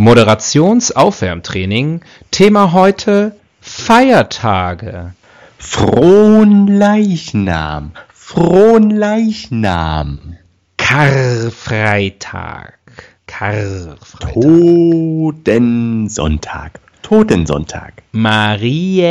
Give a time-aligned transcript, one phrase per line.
[0.00, 2.00] Moderationsaufwärmtraining.
[2.30, 5.12] Thema heute Feiertage.
[5.58, 7.92] Frohen Leichnam.
[8.14, 10.38] Frohen Leichnam.
[10.78, 12.78] Karfreitag.
[13.26, 14.32] Karfreitag.
[14.32, 16.80] Totensonntag.
[17.02, 17.92] Totensonntag.
[18.12, 19.02] Marie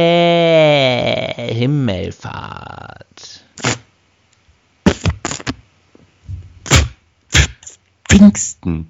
[1.54, 3.44] Himmelfahrt.
[8.10, 8.88] Pfingsten.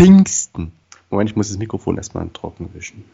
[0.00, 0.72] Pfingsten.
[1.10, 3.04] Moment, ich muss das Mikrofon erstmal trocken wischen.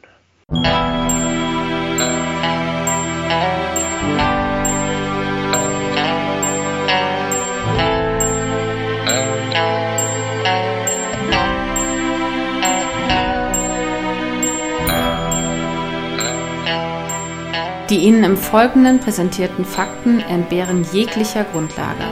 [17.90, 22.04] Die Ihnen im Folgenden präsentierten Fakten entbehren jeglicher Grundlage.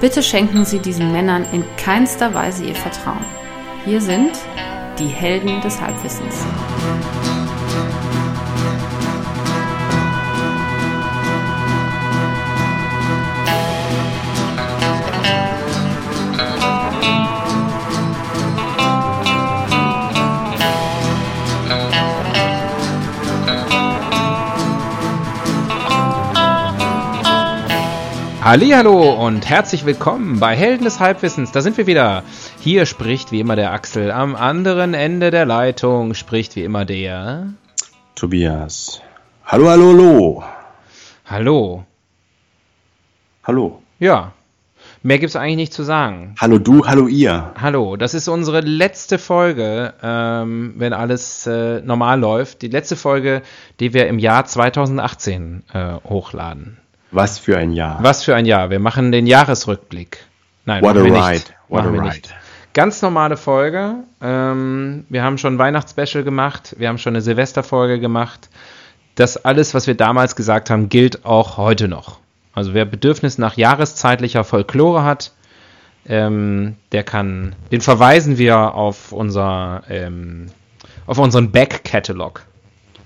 [0.00, 3.39] Bitte schenken Sie diesen Männern in keinster Weise Ihr Vertrauen.
[3.84, 4.32] Hier sind
[4.98, 6.44] die Helden des Halbwissens.
[28.52, 31.52] Hallo und herzlich willkommen bei Helden des Halbwissens.
[31.52, 32.24] Da sind wir wieder.
[32.58, 34.10] Hier spricht wie immer der Axel.
[34.10, 37.54] Am anderen Ende der Leitung spricht wie immer der
[38.16, 39.02] Tobias.
[39.44, 40.44] Hallo, hallo, hallo.
[41.26, 41.84] Hallo.
[43.44, 43.82] Hallo.
[44.00, 44.32] Ja.
[45.04, 46.34] Mehr gibt's eigentlich nicht zu sagen.
[46.40, 47.52] Hallo du, hallo ihr.
[47.56, 52.62] Hallo, das ist unsere letzte Folge, ähm, wenn alles äh, normal läuft.
[52.62, 53.42] Die letzte Folge,
[53.78, 56.80] die wir im Jahr 2018 äh, hochladen.
[57.10, 57.98] Was für ein Jahr.
[58.02, 58.70] Was für ein Jahr.
[58.70, 60.24] Wir machen den Jahresrückblick.
[60.64, 61.32] Nein, What machen a ride.
[61.34, 61.54] nicht.
[61.68, 62.14] What machen a ride.
[62.14, 62.34] nicht.
[62.72, 63.94] Ganz normale Folge.
[64.20, 66.76] Ähm, wir haben schon ein Weihnachtsspecial gemacht.
[66.78, 68.48] Wir haben schon eine Silvesterfolge gemacht.
[69.16, 72.20] Das alles, was wir damals gesagt haben, gilt auch heute noch.
[72.52, 75.32] Also wer Bedürfnis nach jahreszeitlicher Folklore hat,
[76.06, 80.46] ähm, der kann, den verweisen wir auf unser, ähm,
[81.06, 82.42] auf unseren Back-Catalog.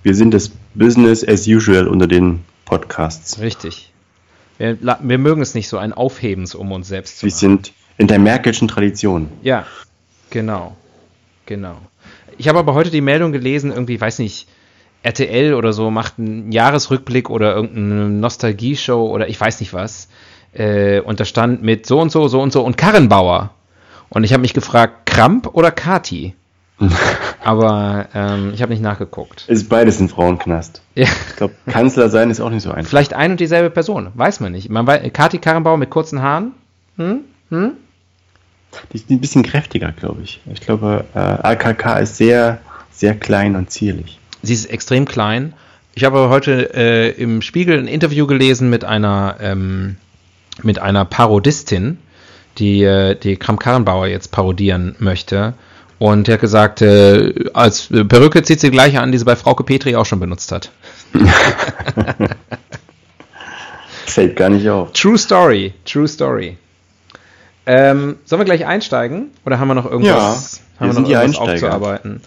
[0.02, 3.40] Wir sind das Business as usual unter den Podcasts.
[3.40, 3.93] Richtig.
[4.58, 7.38] Wir, wir mögen es nicht so, ein Aufhebens um uns selbst zu Wir machen.
[7.38, 9.28] sind in der märkischen Tradition.
[9.42, 9.66] Ja,
[10.30, 10.76] genau.
[11.46, 11.76] Genau.
[12.38, 14.48] Ich habe aber heute die Meldung gelesen, irgendwie, weiß nicht,
[15.02, 20.08] RTL oder so macht einen Jahresrückblick oder irgendeine Nostalgie-Show oder ich weiß nicht was.
[20.54, 23.50] Äh, und da stand mit so und so, so und so und Karrenbauer.
[24.08, 26.34] Und ich habe mich gefragt, Kramp oder Kati?
[27.44, 29.44] aber ähm, ich habe nicht nachgeguckt.
[29.48, 30.80] Es ist beides ein Frauenknast.
[30.96, 32.88] Ja, Ich glaube, Kanzler sein ist auch nicht so einfach.
[32.88, 34.70] vielleicht ein und dieselbe Person, weiß man nicht.
[34.70, 36.52] Man weiß, Kati Karrenbauer mit kurzen Haaren?
[36.96, 37.20] Hm?
[37.50, 37.72] Hm?
[38.92, 40.40] Die ist ein bisschen kräftiger, glaube ich.
[40.52, 42.58] Ich glaube, äh, AKK ist sehr,
[42.92, 44.18] sehr klein und zierlich.
[44.42, 45.52] Sie ist extrem klein.
[45.94, 49.96] Ich habe heute äh, im Spiegel ein Interview gelesen mit einer ähm,
[50.62, 51.98] mit einer Parodistin,
[52.58, 55.54] die äh, die Kram Karrenbauer jetzt parodieren möchte.
[55.98, 59.36] Und die hat gesagt, äh, als Perücke zieht sie die gleiche an, die sie bei
[59.36, 60.70] Frauke Petri auch schon benutzt hat.
[64.06, 64.92] Fällt gar nicht auf.
[64.92, 66.56] True Story, True Story.
[67.66, 69.30] Ähm, sollen wir gleich einsteigen?
[69.46, 72.20] Oder haben wir noch irgendwas, Ja, haben wir noch irgendwas aufzuarbeiten?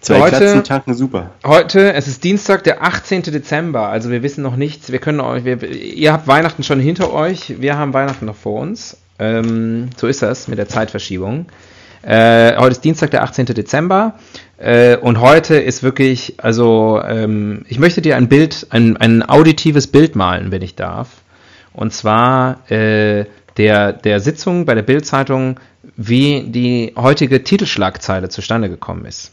[0.00, 1.30] Zwei Heute- Klatzen super.
[1.44, 3.22] Heute, es ist Dienstag, der 18.
[3.24, 4.90] Dezember, also wir wissen noch nichts.
[4.90, 8.60] Wir können euch, wir, ihr habt Weihnachten schon hinter euch, wir haben Weihnachten noch vor
[8.60, 8.96] uns.
[9.18, 11.46] Ähm, so ist das mit der Zeitverschiebung.
[12.02, 13.46] Äh, heute ist Dienstag, der 18.
[13.46, 14.14] Dezember.
[14.56, 19.86] Äh, und heute ist wirklich, also ähm, ich möchte dir ein Bild, ein, ein auditives
[19.86, 21.08] Bild malen, wenn ich darf.
[21.72, 25.60] Und zwar äh, der, der Sitzung bei der Bild-Zeitung,
[25.96, 29.32] wie die heutige Titelschlagzeile zustande gekommen ist.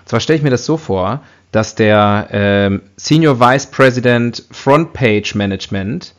[0.00, 5.34] Und zwar stelle ich mir das so vor, dass der ähm, Senior Vice President Frontpage
[5.34, 6.14] Management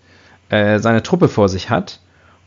[0.50, 2.00] äh, seine Truppe vor sich hat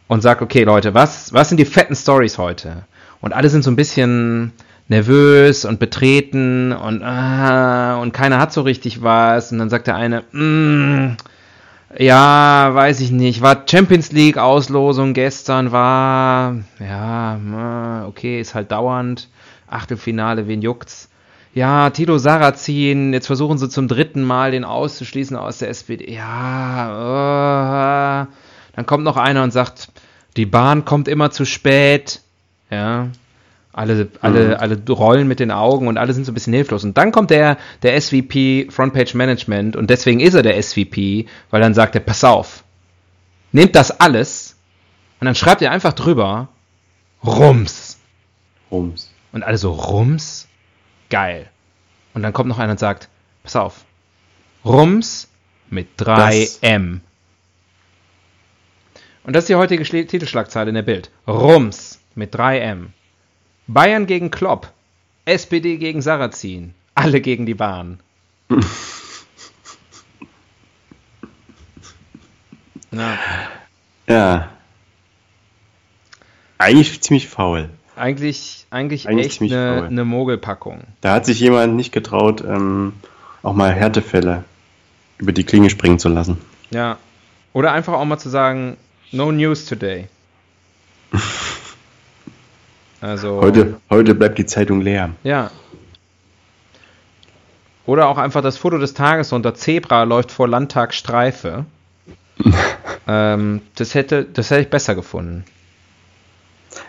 [0.07, 2.85] und sagt, okay Leute, was, was sind die fetten Stories heute?
[3.21, 4.53] Und alle sind so ein bisschen
[4.89, 9.53] nervös und betreten und, ah, und keiner hat so richtig was.
[9.53, 11.17] Und dann sagt der eine, mm,
[11.99, 19.29] ja, weiß ich nicht, war Champions League Auslosung gestern, war, ja, okay, ist halt dauernd.
[19.67, 21.11] Achtelfinale, wen juckt's?
[21.55, 26.13] Ja, Tilo Sarrazin, jetzt versuchen sie zum dritten Mal den auszuschließen aus der SPD.
[26.13, 28.27] Ja, äh,
[28.77, 29.91] dann kommt noch einer und sagt,
[30.37, 32.21] die Bahn kommt immer zu spät.
[32.71, 33.09] Ja,
[33.79, 36.83] alle, alle, alle rollen mit den Augen und alle sind so ein bisschen hilflos.
[36.83, 41.61] Und dann kommt der, der SVP Frontpage Management und deswegen ist er der SVP, weil
[41.61, 42.65] dann sagt er, pass auf,
[43.53, 44.57] nehmt das alles
[45.21, 46.49] und dann schreibt ihr einfach drüber,
[47.25, 47.99] Rums.
[48.71, 49.13] Rums.
[49.33, 50.49] Und alle so, Rums?
[51.09, 51.49] Geil.
[52.15, 53.09] Und dann kommt noch einer und sagt,
[53.45, 53.85] pass auf,
[54.65, 55.29] Rums
[55.71, 57.01] mit 3M.
[59.23, 61.11] Und das ist die heutige Schle Titelschlagzeile in der Bild.
[61.27, 62.89] Rums mit 3M.
[63.69, 64.71] Bayern gegen Klopp.
[65.25, 66.75] SPD gegen Sarrazin.
[66.95, 68.01] Alle gegen die Bahn.
[72.91, 73.17] Na.
[74.09, 74.51] Ja.
[76.59, 77.69] Eigentlich ziemlich faul.
[77.95, 80.81] Eigentlich, eigentlich, eigentlich echt eine, eine Mogelpackung.
[81.01, 82.95] Da hat sich jemand nicht getraut, ähm,
[83.43, 84.45] auch mal Härtefälle
[85.19, 86.39] über die Klinge springen zu lassen.
[86.71, 86.99] Ja.
[87.53, 88.77] Oder einfach auch mal zu sagen,
[89.13, 90.09] no news today.
[93.01, 93.41] also.
[93.41, 95.11] Heute, heute bleibt die Zeitung leer.
[95.23, 95.51] Ja.
[97.87, 101.65] Oder auch einfach das Foto des Tages unter Zebra läuft vor Landtag Streife.
[103.09, 105.45] ähm, das, hätte, das hätte ich besser gefunden.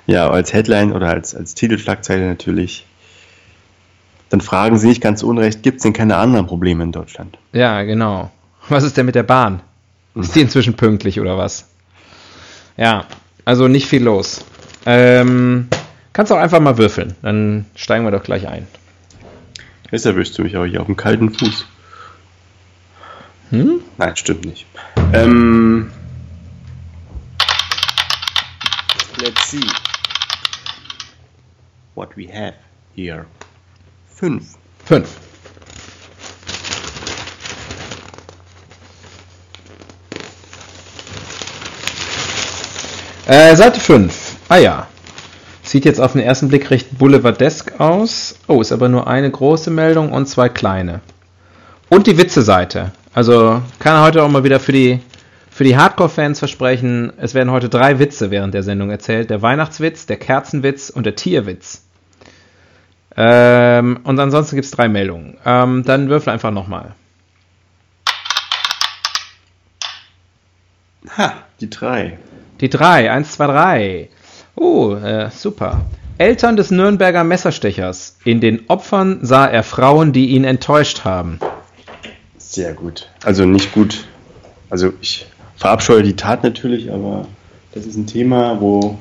[0.08, 2.86] Ja, als Headline oder als, als Titelschlagzeile natürlich.
[4.30, 7.38] Dann fragen Sie nicht ganz unrecht, gibt es denn keine anderen Probleme in Deutschland?
[7.52, 8.30] Ja, genau.
[8.68, 9.62] Was ist denn mit der Bahn?
[10.16, 11.68] Ist die inzwischen pünktlich oder was?
[12.78, 13.06] Ja,
[13.46, 14.44] also nicht viel los.
[14.86, 15.68] Ähm,
[16.20, 18.68] kannst auch einfach mal würfeln, dann steigen wir doch gleich ein.
[19.90, 21.66] Jetzt erwischst du mich aber hier auf dem kalten Fuß.
[23.52, 23.80] Hm?
[23.98, 24.66] Nein, stimmt nicht.
[25.14, 25.90] Ähm,
[29.22, 29.64] let's see
[31.96, 32.56] what we have
[32.98, 33.26] here.
[34.14, 34.58] Fünf.
[34.84, 35.08] Fünf.
[43.26, 44.36] Äh, Seite 5.
[44.50, 44.88] Ah ja.
[45.70, 48.40] Sieht jetzt auf den ersten Blick recht boulevardesk aus.
[48.48, 51.02] Oh, ist aber nur eine große Meldung und zwei kleine.
[51.90, 52.92] Und die Witze-Seite.
[53.14, 55.00] Also kann heute auch mal wieder für die,
[55.52, 59.30] für die Hardcore-Fans versprechen, es werden heute drei Witze während der Sendung erzählt.
[59.30, 61.84] Der Weihnachtswitz, der Kerzenwitz und der Tierwitz.
[63.16, 65.38] Ähm, und ansonsten gibt es drei Meldungen.
[65.46, 66.96] Ähm, dann würfel einfach nochmal.
[71.16, 72.18] Ha, die drei.
[72.60, 74.10] Die drei, eins, zwei, drei.
[74.60, 75.86] Oh, äh, super.
[76.18, 78.18] Eltern des Nürnberger Messerstechers.
[78.26, 81.40] In den Opfern sah er Frauen, die ihn enttäuscht haben.
[82.38, 83.10] Sehr gut.
[83.24, 84.06] Also nicht gut.
[84.70, 87.26] Also ich verabscheue die Tat natürlich, aber
[87.72, 88.98] das ist ein Thema, wo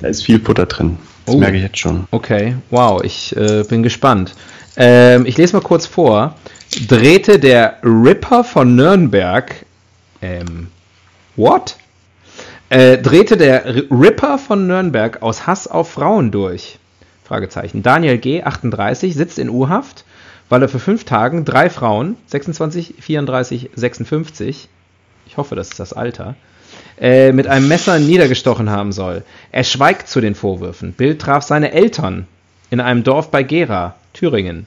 [0.00, 0.98] da ist viel Futter drin.
[1.24, 1.38] Das oh.
[1.38, 2.06] merke ich jetzt schon.
[2.10, 4.34] Okay, wow, ich äh, bin gespannt.
[4.76, 6.34] Ähm, ich lese mal kurz vor.
[6.86, 9.54] Drehte der Ripper von Nürnberg.
[10.20, 10.68] Ähm,
[11.36, 11.76] what?
[12.72, 16.78] Äh, drehte der Ripper von Nürnberg aus Hass auf Frauen durch?
[17.22, 17.82] Fragezeichen.
[17.82, 20.06] Daniel G., 38, sitzt in U-Haft,
[20.48, 24.70] weil er für fünf Tagen drei Frauen, 26, 34, 56,
[25.26, 26.34] ich hoffe, das ist das Alter,
[26.98, 29.22] äh, mit einem Messer niedergestochen haben soll.
[29.50, 30.94] Er schweigt zu den Vorwürfen.
[30.94, 32.26] Bild traf seine Eltern
[32.70, 34.64] in einem Dorf bei Gera, Thüringen.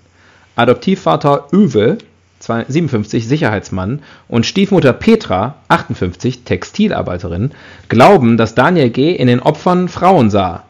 [0.55, 1.97] Adoptivvater Uwe
[2.45, 7.51] 57 Sicherheitsmann und Stiefmutter Petra 58 Textilarbeiterin
[7.89, 9.15] glauben, dass Daniel G.
[9.15, 10.63] in den Opfern Frauen sah.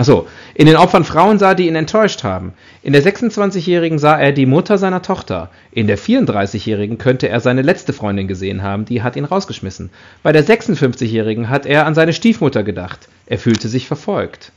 [0.00, 2.54] Achso, in den Opfern Frauen sah, die ihn enttäuscht haben.
[2.82, 5.50] In der 26-Jährigen sah er die Mutter seiner Tochter.
[5.72, 9.90] In der 34-Jährigen könnte er seine letzte Freundin gesehen haben, die hat ihn rausgeschmissen.
[10.22, 13.10] Bei der 56-Jährigen hat er an seine Stiefmutter gedacht.
[13.26, 14.52] Er fühlte sich verfolgt.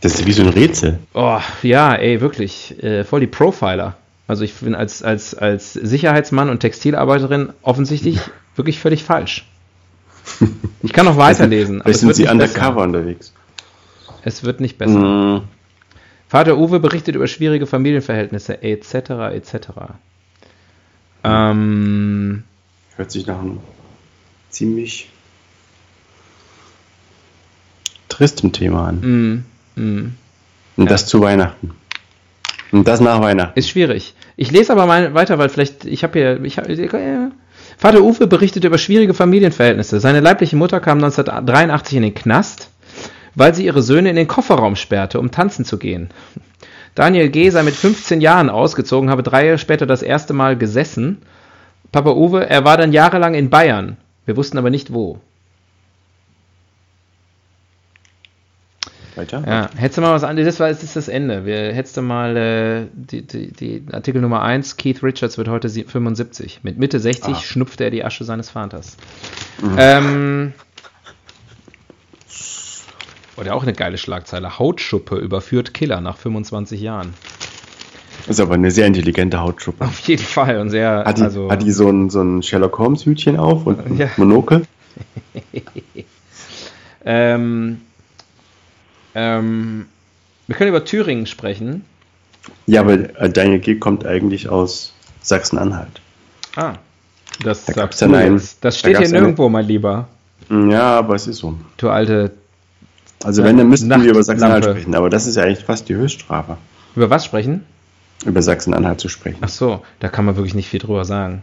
[0.00, 1.00] Das ist wie so ein Rätsel.
[1.14, 2.80] Oh, ja, ey, wirklich.
[2.84, 3.96] Äh, voll die Profiler.
[4.32, 8.18] Also ich bin als, als, als Sicherheitsmann und Textilarbeiterin offensichtlich
[8.56, 9.46] wirklich völlig falsch.
[10.84, 11.82] Ich kann noch weiterlesen.
[11.82, 12.82] Vielleicht sind Sie undercover besser.
[12.82, 13.32] unterwegs.
[14.22, 14.98] Es wird nicht besser.
[14.98, 15.42] Mm.
[16.28, 18.94] Vater Uwe berichtet über schwierige Familienverhältnisse, etc.,
[19.32, 19.54] etc.
[21.22, 22.42] Ähm,
[22.96, 23.60] Hört sich nach einem
[24.48, 25.10] ziemlich
[28.08, 29.44] tristem Thema an.
[29.76, 30.14] Mm, mm.
[30.78, 30.90] Und ja.
[30.90, 31.70] das zu Weihnachten.
[32.72, 33.56] Und das nach Weihnachten.
[33.58, 34.14] Ist schwierig.
[34.36, 37.28] Ich lese aber mal weiter, weil vielleicht, ich habe hier, ich hab, äh,
[37.76, 40.00] Vater Uwe berichtet über schwierige Familienverhältnisse.
[40.00, 42.70] Seine leibliche Mutter kam 1983 in den Knast,
[43.34, 46.10] weil sie ihre Söhne in den Kofferraum sperrte, um tanzen zu gehen.
[46.94, 47.48] Daniel G.
[47.50, 51.22] sei mit 15 Jahren ausgezogen, habe drei Jahre später das erste Mal gesessen.
[51.90, 53.96] Papa Uwe, er war dann jahrelang in Bayern.
[54.26, 55.18] Wir wussten aber nicht wo.
[59.16, 59.42] Weiter?
[59.46, 61.44] Ja, hättest du mal was anderes, das war das ist das Ende.
[61.44, 65.68] Wir, hättest du mal äh, die, die, die, Artikel Nummer 1, Keith Richards wird heute
[65.68, 66.60] 75.
[66.62, 67.40] Mit Mitte 60 ah.
[67.40, 68.96] schnupfte er die Asche seines Vaters.
[69.60, 69.76] Mhm.
[69.78, 70.52] Ähm,
[73.36, 74.58] oder auch eine geile Schlagzeile.
[74.58, 77.14] Hautschuppe überführt Killer nach 25 Jahren.
[78.26, 79.84] Das ist aber eine sehr intelligente Hautschuppe.
[79.84, 80.58] Auf jeden Fall.
[80.58, 83.66] Und sehr, hat, die, also, hat die so ein, so ein Sherlock Holmes Hütchen auf
[83.66, 84.08] und ein ja.
[84.16, 84.62] Monokel?
[87.04, 87.80] ähm,
[89.14, 89.86] ähm,
[90.46, 91.84] Wir können über Thüringen sprechen.
[92.66, 93.76] Ja, aber äh, Daniel G.
[93.76, 94.92] kommt eigentlich aus
[95.22, 96.00] Sachsen-Anhalt.
[96.56, 96.74] Ah,
[97.44, 98.34] das Da sagst dann einen-.
[98.36, 100.08] Das da steht hier gab's eine- nirgendwo, mein Lieber.
[100.50, 101.54] Ja, aber es ist so.
[101.76, 102.32] Du alte.
[103.24, 104.06] Also Ja, wenn, dann müssten Nachtlampe.
[104.06, 104.94] wir über Sachsen-Anhalt sprechen.
[104.96, 106.56] Aber das ist ja eigentlich fast die Höchststrafe,
[106.96, 107.64] Über was sprechen?
[108.24, 109.38] über Sachsen-Anhalt zu sprechen.
[109.40, 111.42] Ach so, da kann man wirklich nicht viel drüber sagen.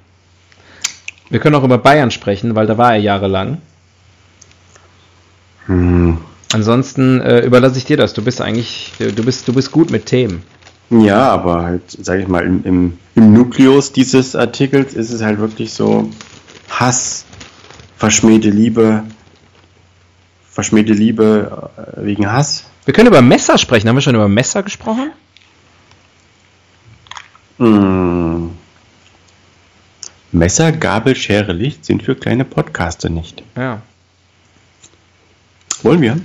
[1.29, 3.61] Wir können auch über Bayern sprechen, weil da war er jahrelang.
[5.65, 6.17] Hm.
[6.51, 8.13] Ansonsten äh, überlasse ich dir das.
[8.13, 10.43] Du bist eigentlich, du bist, du bist gut mit Themen.
[10.89, 15.37] Ja, aber halt, sage ich mal, im, im, im Nukleus dieses Artikels ist es halt
[15.39, 16.09] wirklich so
[16.69, 17.25] Hass,
[17.97, 19.03] verschmähte Liebe,
[20.49, 22.65] verschmähte Liebe äh, wegen Hass.
[22.85, 23.87] Wir können über Messer sprechen.
[23.87, 25.11] Haben wir schon über Messer gesprochen?
[27.59, 28.51] Hm.
[30.31, 33.43] Messer, Gabel, Schere, Licht sind für kleine Podcaster nicht.
[33.55, 33.81] Ja.
[35.83, 36.19] Wollen wir?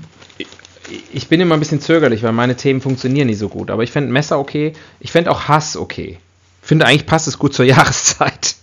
[1.12, 3.70] Ich bin immer ein bisschen zögerlich, weil meine Themen funktionieren nicht so gut.
[3.70, 4.74] Aber ich fände Messer okay.
[5.00, 6.18] Ich fände auch Hass okay.
[6.62, 8.56] Finde eigentlich passt es gut zur Jahreszeit.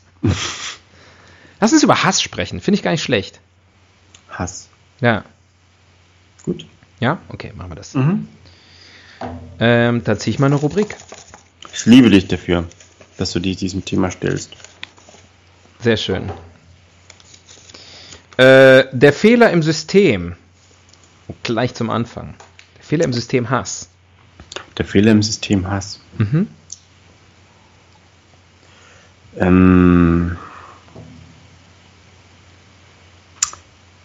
[1.60, 2.62] Lass uns über Hass sprechen.
[2.62, 3.40] Finde ich gar nicht schlecht.
[4.30, 4.70] Hass.
[5.00, 5.24] Ja.
[6.44, 6.66] Gut.
[7.00, 7.20] Ja?
[7.30, 7.94] Okay, machen wir das.
[7.94, 8.28] Mhm.
[9.60, 10.96] Ähm, dann ziehe ich mal eine Rubrik.
[11.74, 12.66] Ich liebe dich dafür,
[13.18, 14.52] dass du dich diesem Thema stellst.
[15.80, 16.32] Sehr schön.
[18.38, 20.36] Äh, der Fehler im System.
[21.44, 22.34] Gleich zum Anfang.
[22.78, 23.90] Der Fehler im System Hass.
[24.78, 26.00] Der Fehler im System Hass.
[26.18, 26.48] Mhm.
[29.38, 30.38] Ähm,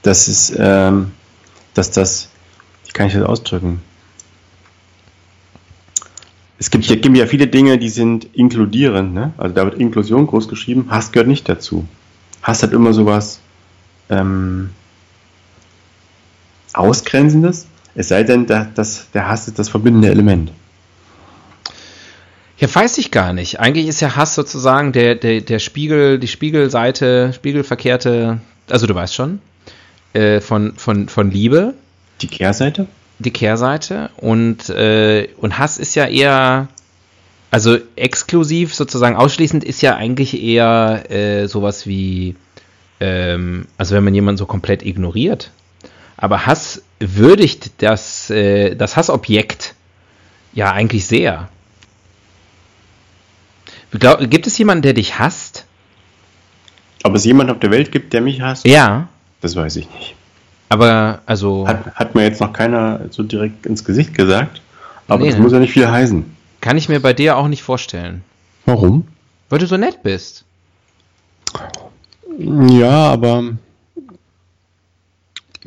[0.03, 1.13] das ist, ähm,
[1.75, 2.29] dass das,
[2.87, 3.81] wie kann ich das ausdrücken?
[6.59, 9.35] Es gibt, ja- gibt ja viele Dinge, die sind inkludierend, ne?
[9.37, 11.87] Also da wird Inklusion groß geschrieben, Hass gehört nicht dazu.
[12.43, 13.41] Hass hat immer sowas
[14.09, 14.71] ähm,
[16.77, 20.53] Ausgrenzendes, es sei denn, da, dass der Hass ist das verbindende Element.
[22.59, 23.61] Ja, weiß ich gar nicht.
[23.61, 29.15] Eigentlich ist ja Hass sozusagen der, der, der Spiegel, die Spiegelseite, spiegelverkehrte, also du weißt
[29.15, 29.41] schon,
[30.15, 31.75] äh, von, von, von Liebe,
[32.23, 32.87] Die Kehrseite?
[33.19, 34.11] die Kehrseite.
[34.17, 36.69] Und, äh, und Hass ist ja eher,
[37.51, 42.37] also exklusiv sozusagen ausschließend ist ja eigentlich eher äh, sowas wie,
[43.01, 45.51] ähm, also wenn man jemanden so komplett ignoriert.
[46.17, 49.75] Aber Hass würdigt das, äh, das Hassobjekt
[50.53, 51.49] ja eigentlich sehr.
[53.91, 55.65] Glaub, gibt es jemanden, der dich hasst?
[57.05, 58.67] Ob es jemand auf der Welt gibt, der mich hasst?
[58.67, 59.09] Ja,
[59.41, 60.15] Das weiß ich nicht.
[60.71, 64.61] aber also Hat, hat mir jetzt noch keiner so direkt ins Gesicht gesagt.
[65.09, 65.43] Aber Nee, das ne?
[65.43, 66.25] muss ja nicht viel heißen.
[66.61, 68.25] kann ich mir bei dir auch nicht vorstellen.
[68.65, 69.07] Warum?
[69.49, 70.45] Weil du so nett bist.
[72.39, 73.45] Ja, aber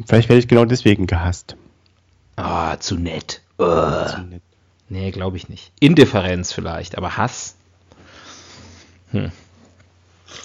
[0.06, 1.56] vielleicht werde ich genau deswegen gehasst.
[2.36, 3.42] Ah, zu nett.
[3.58, 4.40] Ugh.
[4.88, 5.72] Nee, glaube ich nicht.
[5.80, 7.56] Indifferenz vielleicht, aber Hass.
[9.12, 9.32] Hm.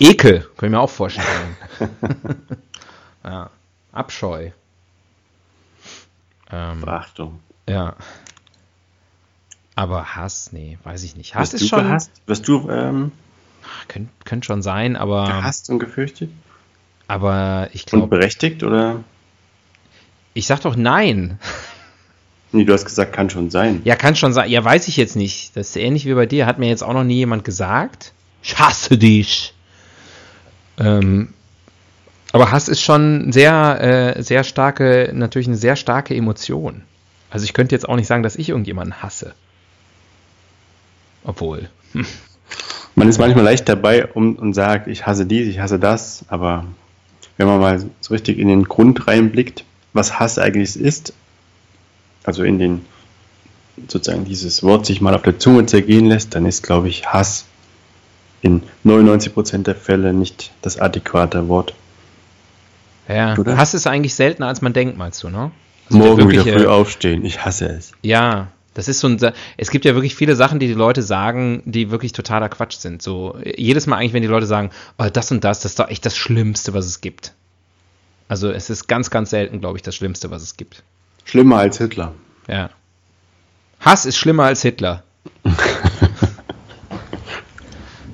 [0.00, 1.56] Ekel, kann ich mir auch vorstellen.
[3.24, 3.50] ja.
[3.92, 4.50] Abscheu.
[6.50, 7.40] Ähm, Verachtung.
[7.68, 7.94] ja.
[9.76, 11.34] Aber Hass, nee, weiß ich nicht.
[11.34, 11.82] Hass Wirst ist schon.
[11.84, 12.10] gehasst?
[12.26, 13.12] Wirst du ähm,
[13.88, 16.30] Könnte könnt schon sein, aber, gehasst und gefürchtet?
[17.08, 18.08] aber ich Und glaube.
[18.18, 18.62] berechtigt?
[18.62, 19.02] Oder?
[20.34, 21.38] Ich sag doch nein.
[22.52, 23.80] Nee, du hast gesagt, kann schon sein.
[23.84, 24.50] Ja, kann schon sein.
[24.50, 25.56] Ja, weiß ich jetzt nicht.
[25.56, 26.46] Das ist ähnlich wie bei dir.
[26.46, 28.12] Hat mir jetzt auch noch nie jemand gesagt.
[28.42, 29.54] Ich hasse dich.
[30.78, 31.28] Ähm,
[32.32, 36.82] aber Hass ist schon sehr, äh, sehr starke, natürlich eine sehr starke Emotion.
[37.30, 39.34] Also ich könnte jetzt auch nicht sagen, dass ich irgendjemanden hasse.
[41.22, 41.68] Obwohl.
[42.96, 46.66] Man ist manchmal leicht dabei und, und sagt, ich hasse dies, ich hasse das, aber
[47.36, 49.64] wenn man mal so richtig in den Grund reinblickt,
[49.94, 51.14] was Hass eigentlich ist,
[52.24, 52.84] also in den,
[53.88, 57.46] sozusagen dieses Wort sich mal auf der Zunge zergehen lässt, dann ist, glaube ich, Hass
[58.42, 61.74] in 99% der Fälle nicht das adäquate Wort.
[63.08, 63.56] Ja, Oder?
[63.56, 65.50] Hass ist eigentlich seltener, als man denkt, meinst du, ne?
[65.86, 67.92] Also Morgen wieder früh aufstehen, ich hasse es.
[68.02, 69.18] Ja, das ist so ein.
[69.56, 73.02] Es gibt ja wirklich viele Sachen, die die Leute sagen, die wirklich totaler Quatsch sind.
[73.02, 75.88] So jedes Mal eigentlich, wenn die Leute sagen, oh, das und das, das ist doch
[75.88, 77.34] echt das Schlimmste, was es gibt.
[78.34, 80.82] Also es ist ganz, ganz selten, glaube ich, das Schlimmste, was es gibt.
[81.24, 82.16] Schlimmer als Hitler.
[82.48, 82.70] Ja.
[83.78, 85.04] Hass ist schlimmer als Hitler.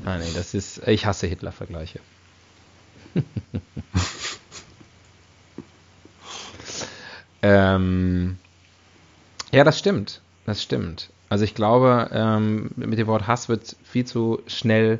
[0.05, 0.87] ah nee, das ist.
[0.87, 2.01] Ich hasse Hitler-Vergleiche.
[7.41, 8.37] ähm,
[9.53, 10.21] ja, das stimmt.
[10.45, 11.09] Das stimmt.
[11.31, 14.99] Also ich glaube, ähm, mit dem Wort Hass wird viel zu schnell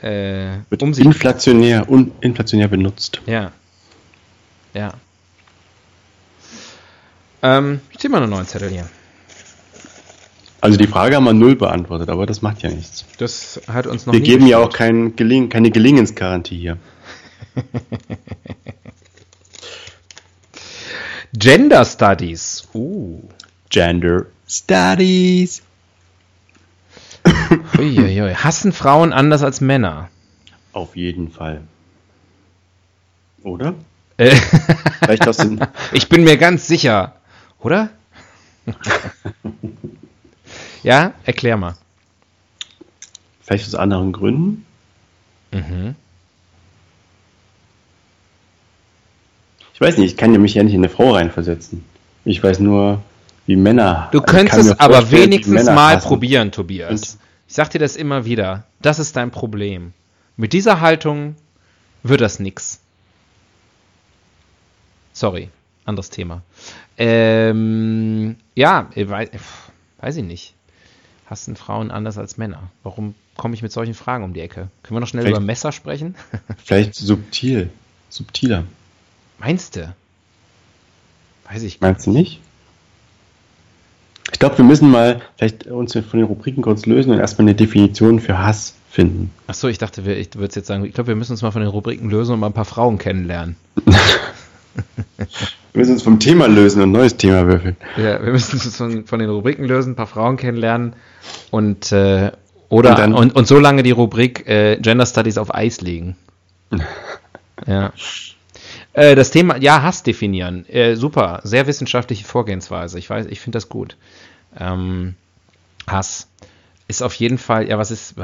[0.00, 1.04] äh, Wird um sich.
[1.04, 3.20] inflationär, un, inflationär benutzt.
[3.26, 3.50] Ja.
[4.76, 4.92] Ja.
[7.42, 8.86] Ähm, ich zieh mal einen neuen Zettel hier.
[10.60, 13.06] Also die Frage haben wir null beantwortet, aber das macht ja nichts.
[13.18, 16.76] Das hat uns noch Wir geben ja auch kein Geling keine Gelingensgarantie hier.
[21.32, 22.68] Gender Studies.
[22.74, 23.22] Uh.
[23.70, 25.62] Gender Studies.
[27.78, 28.34] Uiuiui.
[28.44, 30.10] Hassen Frauen anders als Männer?
[30.72, 31.62] Auf jeden Fall.
[33.42, 33.74] Oder?
[34.18, 34.34] Äh,
[35.04, 35.60] Vielleicht aus den,
[35.92, 37.14] ich bin mir ganz sicher.
[37.60, 37.90] Oder?
[40.82, 41.74] ja, erklär mal.
[43.42, 44.64] vielleicht aus anderen Gründen.
[45.52, 45.94] Mhm.
[49.74, 51.84] Ich weiß nicht, ich kann ja mich ja nicht in eine Frau reinversetzen.
[52.24, 53.02] Ich weiß nur,
[53.46, 54.08] wie Männer.
[54.10, 56.08] Du kann könntest mir aber wenigstens mal hassen.
[56.08, 57.18] probieren, Tobias.
[57.46, 58.64] Ich sag dir das immer wieder.
[58.80, 59.92] Das ist dein Problem.
[60.36, 61.36] Mit dieser Haltung
[62.02, 62.80] wird das nix.
[65.16, 65.48] Sorry,
[65.86, 66.42] anderes Thema.
[66.98, 69.30] Ähm, ja, ich weiß,
[69.98, 70.52] weiß ich nicht.
[71.24, 72.64] Hassen Frauen anders als Männer?
[72.82, 74.68] Warum komme ich mit solchen Fragen um die Ecke?
[74.82, 76.16] Können wir noch schnell Vielleicht- über Messer sprechen?
[76.62, 77.70] Vielleicht subtil.
[78.10, 78.64] Subtiler.
[79.38, 79.94] Meinst du?
[81.50, 82.40] Weiß ich Meinst du nicht?
[84.32, 87.54] Ich glaube, wir müssen mal vielleicht uns von den Rubriken kurz lösen und erstmal eine
[87.54, 89.30] Definition für Hass finden.
[89.46, 91.70] Achso, ich dachte, ich würde jetzt sagen, ich glaube, wir müssen uns mal von den
[91.70, 93.56] Rubriken lösen und mal ein paar Frauen kennenlernen.
[95.16, 97.76] Wir müssen uns vom Thema lösen und ein neues Thema würfeln.
[97.96, 100.94] Ja, wir müssen uns von, von den Rubriken lösen, ein paar Frauen kennenlernen
[101.50, 102.32] und äh,
[102.68, 106.16] oder Und dann- und, und so lange die Rubrik äh, Gender Studies auf Eis legen.
[107.66, 107.92] ja.
[108.92, 110.66] Äh, das Thema, ja, Hass definieren.
[110.68, 112.98] Äh, super, sehr wissenschaftliche Vorgehensweise.
[112.98, 113.96] Ich weiß, ich finde das gut.
[114.58, 115.14] Ähm,
[115.86, 116.28] Hass
[116.88, 118.14] ist auf jeden Fall, ja, was ist.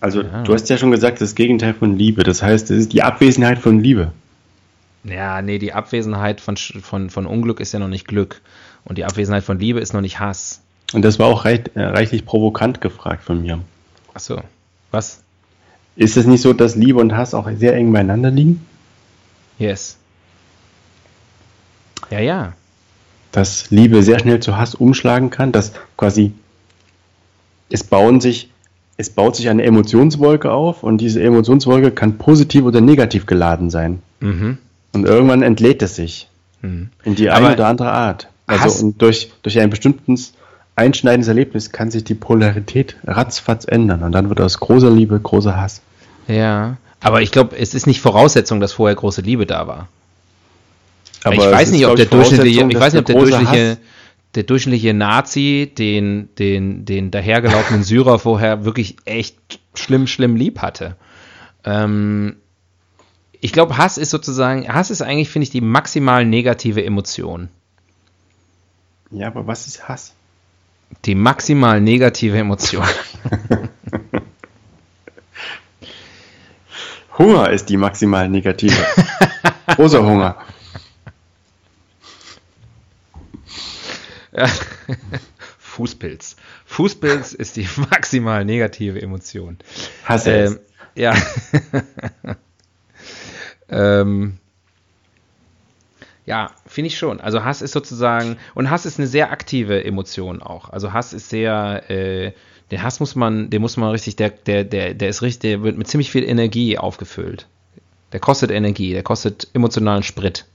[0.00, 0.42] Also, Ja.
[0.42, 2.22] du hast ja schon gesagt, das Gegenteil von Liebe.
[2.22, 4.12] Das heißt, es ist die Abwesenheit von Liebe.
[5.04, 8.40] Ja, nee, die Abwesenheit von, von, von Unglück ist ja noch nicht Glück.
[8.84, 10.60] Und die Abwesenheit von Liebe ist noch nicht Hass.
[10.92, 13.60] Und das war auch reich, äh, reichlich provokant gefragt von mir.
[14.14, 14.42] Achso.
[14.90, 15.22] Was?
[15.96, 18.66] Ist es nicht so, dass Liebe und Hass auch sehr eng beieinander liegen?
[19.58, 19.96] Yes.
[22.10, 22.52] Ja, ja.
[23.32, 26.32] Dass Liebe sehr schnell zu Hass umschlagen kann, dass quasi
[27.70, 28.50] es bauen sich,
[28.96, 34.02] es baut sich eine Emotionswolke auf und diese Emotionswolke kann positiv oder negativ geladen sein.
[34.18, 34.58] Mhm.
[34.92, 36.30] Und irgendwann entlädt es sich
[36.62, 36.90] Mhm.
[37.04, 38.28] in die eine Aber oder andere Art.
[38.46, 40.34] Also und durch, durch ein bestimmtes
[40.76, 45.56] einschneidendes Erlebnis kann sich die Polarität ratzfatz ändern und dann wird aus großer Liebe großer
[45.60, 45.82] Hass.
[46.26, 46.76] Ja.
[47.00, 49.88] Aber ich glaube, es ist nicht Voraussetzung, dass vorher große Liebe da war.
[51.24, 53.78] Aber ich weiß nicht, ob der ich, durchschnittliche, ich weiß nicht, ob der durchschnittliche,
[54.34, 60.96] der durchschnittliche Nazi den, den, den dahergelaufenen Syrer vorher wirklich echt schlimm, schlimm lieb hatte.
[61.64, 62.36] Ähm,
[63.40, 67.48] ich glaube, Hass ist sozusagen, Hass ist eigentlich, finde ich, die maximal negative Emotion.
[69.10, 70.14] Ja, aber was ist Hass?
[71.04, 72.84] Die maximal negative Emotion.
[77.18, 78.84] Hunger ist die maximal negative.
[79.76, 80.36] Großer Hunger.
[85.58, 86.36] Fußpilz.
[86.66, 89.58] Fußpilz ist die maximal negative Emotion.
[90.04, 90.60] Hasse Ähm,
[90.94, 91.14] ja.
[93.70, 94.38] Ähm,
[96.26, 97.20] ja, finde ich schon.
[97.20, 100.70] Also Hass ist sozusagen, und Hass ist eine sehr aktive Emotion auch.
[100.70, 102.32] Also Hass ist sehr, äh,
[102.70, 105.62] den Hass muss man, den muss man richtig, der, der, der, der ist richtig, der
[105.62, 107.48] wird mit ziemlich viel Energie aufgefüllt.
[108.12, 110.46] Der kostet Energie, der kostet emotionalen Sprit.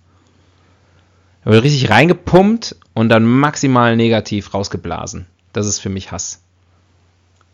[1.43, 5.25] Er wird richtig reingepumpt und dann maximal negativ rausgeblasen.
[5.53, 6.41] Das ist für mich Hass.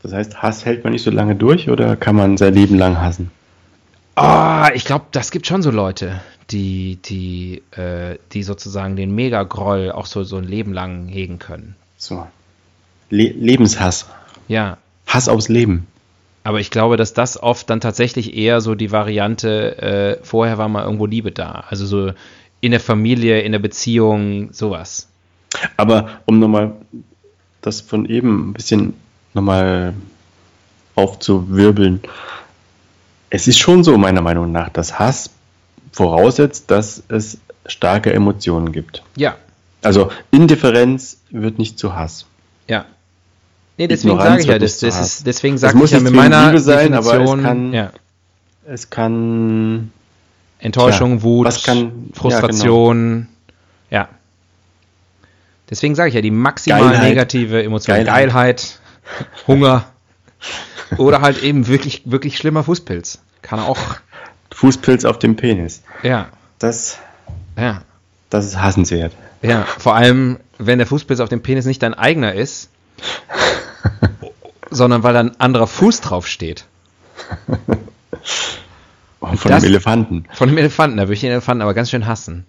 [0.02, 3.00] Das heißt, Hass hält man nicht so lange durch oder kann man sein Leben lang
[3.00, 3.32] hassen?
[4.16, 9.92] Ah, ich glaube, das gibt schon so Leute, die, die, äh, die sozusagen den Mega-Groll
[9.92, 11.76] auch so, so ein Leben lang hegen können.
[11.98, 12.28] So.
[13.10, 14.10] Le Lebenshass.
[14.48, 15.88] Ja, Hass aufs Leben.
[16.44, 19.78] aber ich glaube, dass das oft dann tatsächlich eher so die Variante,
[20.22, 21.66] äh, vorher war mal irgendwo Liebe da.
[21.70, 22.12] Also so
[22.62, 25.08] in der Familie, in der Beziehung, sowas.
[25.78, 26.74] Aber um nochmal
[27.62, 28.94] das von eben ein bisschen
[29.34, 29.94] nochmal
[30.96, 32.02] aufzuwirbeln.
[33.32, 35.32] Es ist schon so, meiner Meinung nach, dass Hass
[35.92, 39.02] voraussetzt, dass es starke Emotionen gibt.
[39.16, 39.36] Ja,
[39.82, 42.26] Also Indifferenz wird nicht zu Hass.
[42.68, 42.86] ja.
[43.78, 46.12] Nee, deswegen sage ich ja, das, das ist, deswegen Es sage muss ich ja nicht
[46.12, 47.92] mit meiner Liebe sein, aber es Definition, kann- ja,
[48.68, 49.92] Es kann
[50.60, 52.14] Enttäuschung, Tja, Wut, kann- ja, genau.
[52.14, 53.28] Frustration.
[53.90, 54.10] Ja.
[55.70, 57.10] Deswegen sage ich ja, die maximal Geilheit.
[57.10, 57.96] negative Emotion.
[57.96, 58.14] Geilheit.
[58.28, 58.80] Geilheit,
[59.48, 59.86] Hunger.
[60.98, 63.20] Oder halt eben wirklich, wirklich schlimmer Fußpilz.
[63.42, 63.78] Kann auch.
[64.54, 65.84] Fußpilz auf dem Penis.
[66.04, 66.30] Ja.
[66.60, 67.00] Das,
[67.58, 67.84] Ja.
[68.30, 69.14] das ist hassenswert.
[69.42, 69.64] Ja.
[69.64, 72.70] Vor allem, wenn der Fußpilz auf dem Penis nicht dein eigener ist,
[74.70, 76.66] sondern weil da ein anderer Fuß drauf steht.
[79.20, 80.26] Oh, von Das- dem Elefanten.
[80.34, 82.46] Von dem Elefanten, da würde ich den Elefanten aber ganz schön hassen.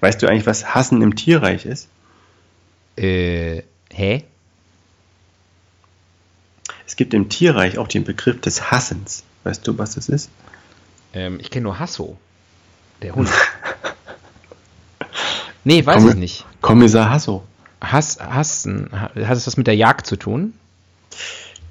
[0.00, 1.88] Weißt du eigentlich, was Hassen im Tierreich ist?
[2.96, 3.62] Äh,
[3.92, 4.24] hä?
[6.88, 9.22] Es gibt im Tierreich auch den Begriff des Hassens.
[9.44, 10.30] Weißt du, was das ist?
[11.12, 12.16] Ähm, ich kenne nur Hasso.
[13.02, 13.28] Der Hund.
[15.64, 16.46] nee, weiß Komm- ich nicht.
[16.62, 17.44] Kommissar Hasso.
[17.82, 20.54] Hass, hassen, hat es was mit der Jagd zu tun?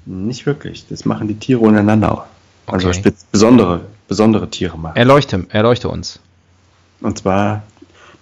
[0.06, 0.86] Nicht wirklich.
[0.88, 2.28] Das machen die Tiere untereinander.
[2.66, 2.98] Also Okay.
[3.00, 4.96] spez- besondere, besondere Tiere machen.
[4.96, 6.20] Erleuchte, erleuchte uns.
[7.00, 7.64] Und zwar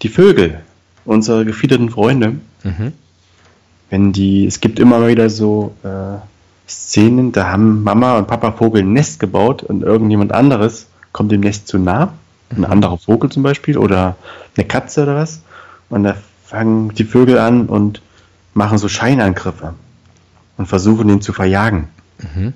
[0.03, 0.63] die Vögel,
[1.05, 2.37] unsere gefiederten Freunde.
[2.65, 2.93] Mhm.
[3.91, 6.17] Wenn die, es gibt immer wieder so äh,
[6.69, 11.41] Szenen, da haben Mama und Papa Vogel ein Nest gebaut und irgendjemand anderes kommt dem
[11.41, 12.15] Nest zu nah.
[12.51, 14.17] Ein anderer Vogel zum Beispiel oder
[14.57, 15.43] eine Katze oder was.
[15.89, 18.03] Und da fangen die Vögel an und
[18.55, 19.75] machen so Scheinangriffe
[20.57, 21.89] und versuchen ihn zu verjagen.
[22.19, 22.53] Mhm.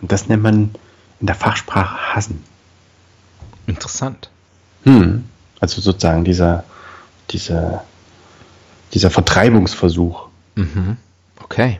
[0.00, 0.70] Und das nennt man
[1.20, 2.42] in der Fachsprache Hassen.
[3.66, 4.30] Interessant.
[4.84, 5.24] Hm.
[5.60, 6.64] Also sozusagen dieser,
[7.30, 7.84] dieser,
[8.92, 10.28] dieser Vertreibungsversuch.
[10.56, 10.96] Mhm.
[11.40, 11.78] Okay.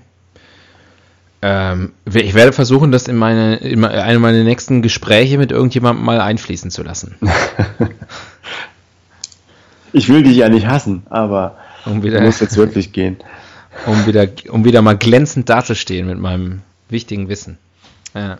[1.44, 6.04] Ähm, ich werde versuchen, das in meine, in me- eine meiner nächsten Gespräche mit irgendjemandem
[6.04, 7.16] mal einfließen zu lassen.
[9.92, 13.16] Ich will dich ja nicht hassen, aber Um du wieder, musst jetzt wirklich gehen.
[13.86, 17.58] um wieder, um wieder mal glänzend dazustehen mit meinem wichtigen Wissen.
[18.14, 18.38] Ja.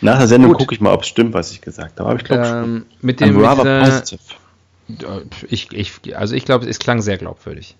[0.00, 2.10] Nach der Sendung gucke ich mal, ob es stimmt, was ich gesagt habe.
[2.10, 3.28] Aber ich glaube Ähm, mit schon.
[3.34, 5.46] dem, I'm mit dieser, positive.
[5.48, 7.76] ich, ich, also ich glaube, es klang sehr glaubwürdig.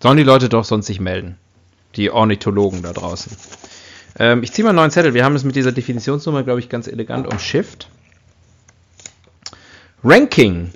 [0.00, 1.36] Sollen die Leute doch sonst sich melden.
[1.96, 3.36] Die Ornithologen da draußen.
[4.18, 5.14] Ähm, ich ziehe mal einen neuen Zettel.
[5.14, 7.88] Wir haben es mit dieser Definitionsnummer, glaube ich, ganz elegant umschifft.
[10.04, 10.70] Ranking.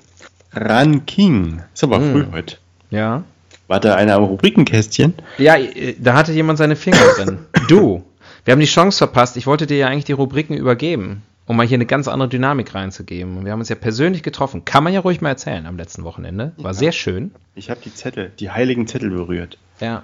[0.53, 1.61] Ranking.
[1.73, 2.11] Ist aber Hm.
[2.11, 2.57] früh heute.
[2.89, 3.23] Ja.
[3.67, 5.13] War da einer am Rubrikenkästchen?
[5.37, 7.39] Ja, äh, da hatte jemand seine Finger drin.
[7.67, 8.03] Du.
[8.45, 9.35] Wir haben die Chance verpasst.
[9.35, 12.73] Ich wollte dir ja eigentlich die Rubriken übergeben, um mal hier eine ganz andere Dynamik
[12.73, 13.37] reinzugeben.
[13.37, 14.63] Und wir haben uns ja persönlich getroffen.
[14.63, 16.53] Kann man ja ruhig mal erzählen am letzten Wochenende.
[16.55, 17.31] War sehr schön.
[17.55, 19.57] Ich habe die Zettel, die heiligen Zettel berührt.
[19.81, 20.03] Ja.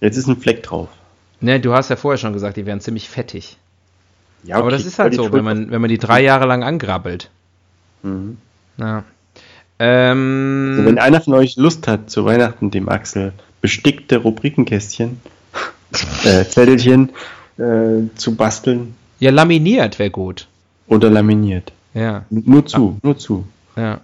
[0.00, 0.88] Jetzt ist ein Fleck drauf.
[1.40, 3.56] Ne, du hast ja vorher schon gesagt, die wären ziemlich fettig.
[4.44, 6.62] Ja, Aber okay, das ist halt so, wenn man, wenn man die drei Jahre lang
[6.62, 7.30] angrabbelt.
[8.02, 8.38] Mhm.
[8.76, 9.04] Ja.
[9.78, 15.20] Ähm, Also wenn einer von euch Lust hat, zu Weihnachten dem Axel bestickte Rubrikenkästchen,
[16.24, 17.10] äh, Zettelchen
[17.56, 20.48] äh, zu basteln ja, laminiert wäre gut.
[20.88, 21.72] oder laminiert.
[21.94, 23.46] Ja, Nur zu, nur zu.
[23.76, 24.00] ja.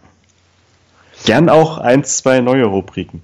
[1.26, 3.20] Gern auch eins, zwei neue Rubriken.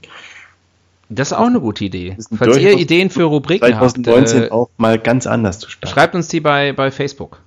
[1.08, 2.16] Das ist auch eine gute Idee.
[2.36, 5.92] Falls ihr Ideen für Rubriken habt, 2019 äh, auch mal ganz anders zu starten.
[5.92, 7.40] schreibt uns die bei, bei Facebook.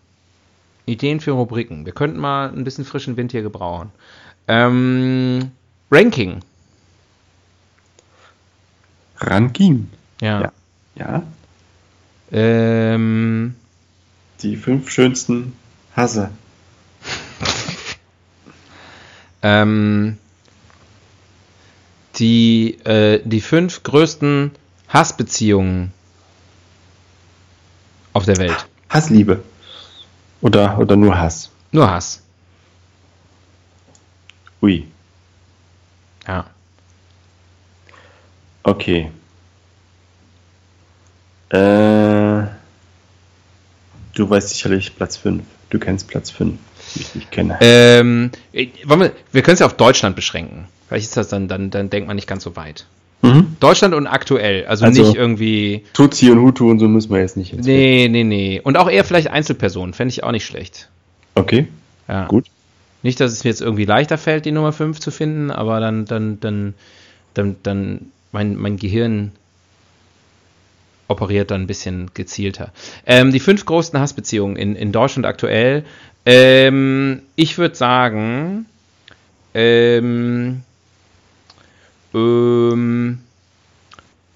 [0.85, 1.85] Ideen für Rubriken.
[1.85, 3.91] Wir könnten mal ein bisschen frischen Wind hier gebrauchen.
[4.47, 5.51] Ähm,
[5.91, 6.39] Ranking.
[9.19, 9.89] Ranking.
[10.21, 10.41] Ja.
[10.41, 10.51] Ja.
[10.95, 11.23] Ja,
[12.31, 13.55] Ähm,
[14.41, 15.53] die fünf schönsten
[15.95, 16.31] Hasse.
[19.41, 20.17] ähm,
[22.19, 24.51] die, äh, die fünf größten
[24.87, 25.93] Hassbeziehungen
[28.13, 28.67] auf der Welt.
[28.89, 29.43] Hassliebe.
[30.41, 31.51] Oder, oder nur Hass.
[31.71, 32.21] Nur Hass.
[34.61, 34.87] Ui.
[36.27, 36.45] Ja.
[38.63, 39.11] Okay.
[41.49, 42.47] Äh,
[44.13, 45.43] du weißt sicherlich Platz 5.
[45.69, 46.59] Du kennst Platz 5,
[46.95, 47.57] wie ich dich kenne.
[47.61, 50.67] Ähm, äh, wir wir können es ja auf Deutschland beschränken.
[50.87, 52.85] Vielleicht ist das dann, dann, dann denkt man nicht ganz so weit.
[53.21, 53.57] Mhm.
[53.59, 55.83] Deutschland und aktuell, also, Also- nicht irgendwie.
[55.93, 57.53] Tutsi und Hutu und so müssen wir jetzt nicht.
[57.53, 58.61] ins Nee, nee, nee.
[58.63, 60.89] Und auch eher vielleicht Einzelpersonen, fände ich auch nicht schlecht.
[61.35, 61.67] Okay,
[62.07, 62.25] Ja.
[62.27, 62.45] gut.
[63.03, 66.05] Nicht, dass es mir jetzt irgendwie leichter fällt, die Nummer 5 zu finden, aber dann,
[66.05, 66.73] dann, dann,
[67.33, 69.31] dann, dann, mein, mein Gehirn
[71.07, 72.71] operiert dann ein bisschen gezielter.
[73.05, 75.83] Ähm, die fünf größten Hassbeziehungen in, in Deutschland aktuell.
[76.25, 78.65] Ähm, ich würde sagen,
[79.53, 80.61] ähm,
[82.13, 83.19] ähm,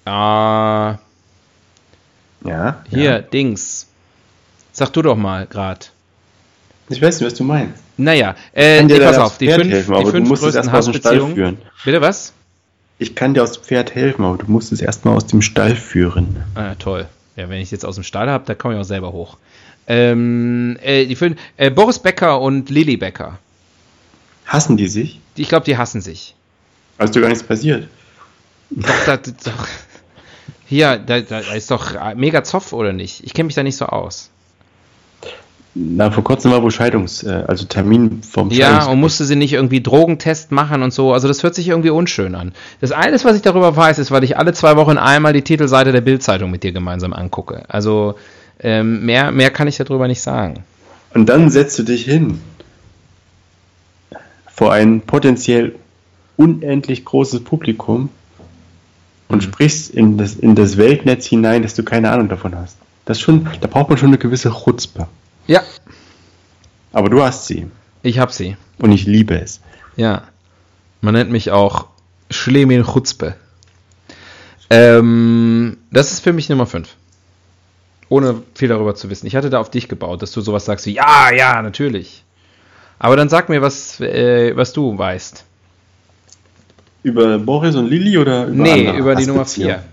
[0.05, 0.97] ah,
[2.45, 2.83] Ja.
[2.89, 3.19] hier, Ja.
[3.19, 3.87] Dings.
[4.71, 5.91] Sag du doch mal grad.
[6.89, 7.81] Ich weiß nicht, was du meinst.
[7.97, 10.85] Naja, äh, nee, pass auf, die Pferd fünf, helfen, die fünf größten erst mal aus
[10.85, 11.35] dem Stall Hassbeziehungen.
[11.35, 11.57] führen.
[11.85, 12.33] Bitte was?
[12.97, 15.75] Ich kann dir aus dem Pferd helfen, aber du musst es erstmal aus dem Stall
[15.75, 16.43] führen.
[16.55, 17.07] Ah, toll.
[17.35, 19.37] Ja, wenn ich es jetzt aus dem Stall habe, da komme ich auch selber hoch.
[19.87, 23.39] Ähm, äh, die fünf, äh, Boris Becker und Lilly Becker.
[24.45, 25.19] Hassen die sich?
[25.35, 26.35] Ich glaube, die hassen sich.
[26.97, 27.87] Also gar nichts passiert.
[28.69, 29.67] Doch, da, doch.
[30.65, 33.23] Hier, da, da ist doch mega Zoff, oder nicht?
[33.23, 34.29] Ich kenne mich da nicht so aus.
[35.75, 39.53] Na, vor kurzem war wohl Scheidungs-, äh, also Termin vom Ja, und musste sie nicht
[39.53, 41.13] irgendwie Drogentest machen und so.
[41.13, 42.53] Also das hört sich irgendwie unschön an.
[42.79, 45.91] Das alles, was ich darüber weiß, ist, weil ich alle zwei Wochen einmal die Titelseite
[45.91, 47.63] der Bildzeitung mit dir gemeinsam angucke.
[47.69, 48.15] Also
[48.63, 50.63] ähm, mehr, mehr kann ich darüber nicht sagen.
[51.13, 52.41] Und dann setzt du dich hin
[54.47, 55.75] vor ein potenziell
[56.37, 58.09] unendlich großes Publikum
[59.27, 59.41] und mhm.
[59.41, 62.77] sprichst in das, in das Weltnetz hinein, dass du keine Ahnung davon hast.
[63.05, 65.07] Das schon, da braucht man schon eine gewisse Chutzpe.
[65.47, 65.61] Ja.
[66.93, 67.67] Aber du hast sie.
[68.01, 68.55] Ich hab sie.
[68.79, 69.59] Und ich liebe es.
[69.95, 70.23] Ja.
[71.01, 71.87] Man nennt mich auch
[72.29, 73.35] Schlemin Chutzpe.
[74.69, 76.95] Ähm, das ist für mich Nummer 5.
[78.13, 79.25] Ohne viel darüber zu wissen.
[79.25, 82.23] Ich hatte da auf dich gebaut, dass du sowas sagst wie, ja, ja, natürlich.
[82.99, 85.43] Aber dann sag mir, was, äh, was du weißt.
[87.01, 89.83] Über Boris und Lilly oder über Nee, über die Nummer 4.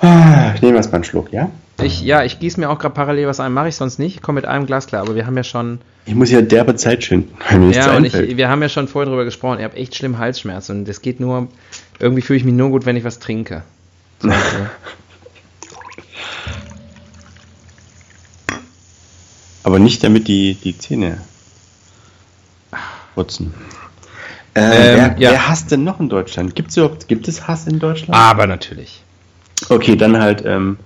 [0.00, 1.50] Ah, ich nehme erstmal einen Schluck, ja?
[1.82, 4.14] Ich, ja, ich gieße mir auch gerade parallel was ein, mache ich sonst nicht.
[4.14, 5.80] Ich komme mit einem Glas klar, aber wir haben ja schon.
[6.06, 7.36] Ich muss ja derbe Zeit schinden.
[7.70, 9.58] Ja, und ich, wir haben ja schon vorher drüber gesprochen.
[9.58, 11.48] Ich habe echt schlimm Halsschmerzen und das geht nur.
[11.98, 13.62] Irgendwie fühle ich mich nur gut, wenn ich was trinke.
[14.20, 14.30] So,
[19.68, 21.20] aber nicht damit die, die Zähne
[23.14, 23.52] putzen.
[24.54, 25.30] Äh, ähm, wer, ja.
[25.32, 26.54] wer hasst denn noch in Deutschland?
[26.54, 28.14] Gibt's überhaupt, gibt es Hass in Deutschland?
[28.14, 29.02] Aber natürlich.
[29.68, 30.78] Okay, dann halt ähm,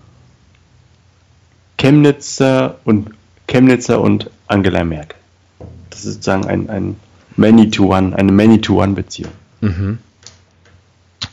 [1.79, 3.11] Chemnitzer und
[3.47, 5.17] Chemnitzer und Angela Merkel.
[5.91, 6.97] Das ist sozusagen ein, ein
[7.37, 9.31] Many-to-One, eine Many-to-One-Beziehung.
[9.61, 9.99] Mhm.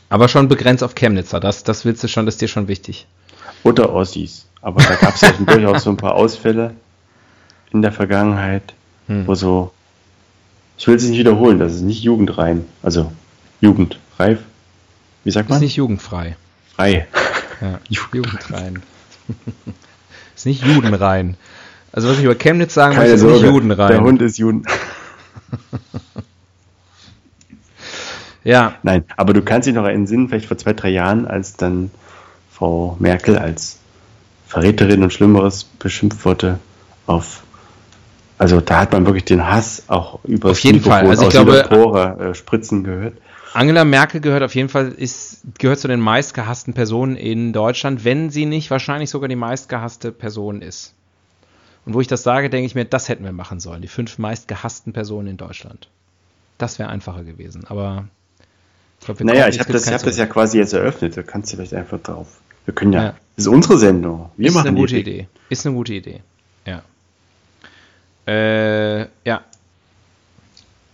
[0.08, 3.08] Aber schon begrenzt auf Chemnitzer, das, das willst du schon, das ist dir schon wichtig.
[3.64, 4.46] Oder Ossis.
[4.62, 6.76] Aber da gab es ja durchaus so ein paar Ausfälle
[7.72, 8.74] in der Vergangenheit,
[9.06, 9.26] hm.
[9.26, 9.72] wo so,
[10.78, 13.12] ich will es nicht wiederholen, das ist nicht jugendrein, also
[13.60, 14.40] jugendreif.
[15.24, 15.56] Wie sagt man?
[15.56, 16.36] Ist nicht jugendfrei.
[16.74, 17.06] Frei.
[17.60, 18.82] Ja, jugendrein.
[20.36, 21.36] ist nicht judenrein.
[21.92, 23.88] Also was ich über Chemnitz sagen Keine möchte, ist Sorge, nicht judenrein.
[23.90, 24.64] Der Hund ist Juden.
[28.44, 28.76] ja.
[28.82, 31.90] Nein, aber du kannst dich noch erinnern, vielleicht vor zwei, drei Jahren, als dann
[32.50, 33.78] Frau Merkel als
[34.46, 36.58] Verräterin und Schlimmeres beschimpft wurde
[37.06, 37.42] auf
[38.40, 41.10] also da hat man wirklich den Hass auch über auf jeden Mikrofon Fall.
[41.10, 43.12] Also ich glaube, Pore, äh, Spritzen gehört.
[43.52, 48.30] Angela Merkel gehört auf jeden Fall ist gehört zu den meistgehassten Personen in Deutschland, wenn
[48.30, 50.94] sie nicht wahrscheinlich sogar die meistgehasste Person ist.
[51.84, 53.82] Und wo ich das sage, denke ich mir, das hätten wir machen sollen.
[53.82, 55.88] Die fünf meistgehassten Personen in Deutschland.
[56.56, 57.64] Das wäre einfacher gewesen.
[57.66, 58.08] Aber
[59.00, 61.14] ich glaube, naja, ich habe das, hab das ja quasi jetzt eröffnet.
[61.14, 62.40] Da kannst du vielleicht einfach drauf.
[62.64, 63.02] Wir können ja.
[63.02, 63.14] ja.
[63.36, 64.30] Das ist unsere Sendung.
[64.38, 65.28] Wir ist machen eine gute Idee.
[65.50, 66.22] Ist eine gute Idee.
[66.64, 66.82] Ja.
[68.26, 69.42] Äh, ja.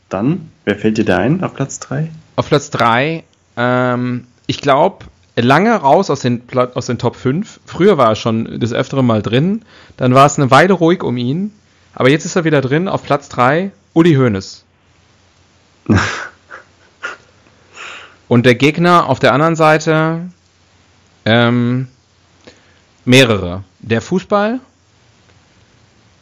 [0.09, 2.11] Dann, wer fällt dir da ein auf Platz 3?
[2.37, 3.25] Auf Platz 3,
[3.57, 6.43] ähm, ich glaube, lange raus aus den,
[6.75, 7.61] aus den Top 5.
[7.67, 9.63] Früher war er schon des Öfteren mal drin.
[9.97, 11.53] Dann war es eine Weile ruhig um ihn.
[11.95, 14.65] Aber jetzt ist er wieder drin auf Platz 3, Uli Hoeneß.
[18.29, 20.23] Und der Gegner auf der anderen Seite,
[21.25, 21.89] ähm,
[23.05, 23.65] mehrere.
[23.79, 24.61] Der Fußball,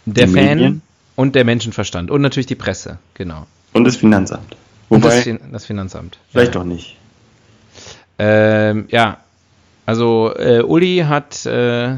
[0.05, 0.83] der Die Fan Medien?
[1.17, 2.11] Und der Menschenverstand.
[2.11, 3.47] Und natürlich die Presse, genau.
[3.73, 4.57] Und das Finanzamt.
[4.89, 6.19] Wobei, das, das, Finanzamt.
[6.31, 6.61] Vielleicht ja.
[6.61, 6.97] doch nicht.
[8.19, 9.19] Ähm, ja.
[9.87, 11.47] Also, äh, Uli hat.
[11.47, 11.97] Äh,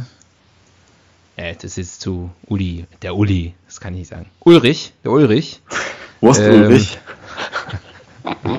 [1.37, 2.87] äh, das ist zu Uli.
[3.02, 4.26] Der Uli, das kann ich nicht sagen.
[4.40, 5.61] Ulrich, der Ulrich.
[6.20, 6.98] Wurst ähm, Ulrich.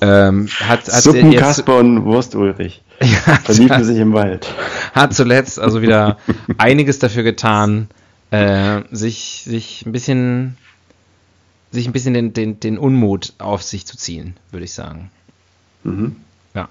[0.00, 2.82] ähm, hat, hat Suppenkasper und Wurst Ulrich.
[2.98, 4.50] Ja, Verliefen sich im Wald.
[4.94, 6.16] Hat zuletzt also wieder
[6.56, 7.88] einiges dafür getan,
[8.30, 10.56] äh, sich, sich ein bisschen
[11.76, 15.10] sich ein bisschen den, den, den Unmut auf sich zu ziehen, würde ich sagen.
[15.84, 16.16] Mhm.
[16.54, 16.68] Ja.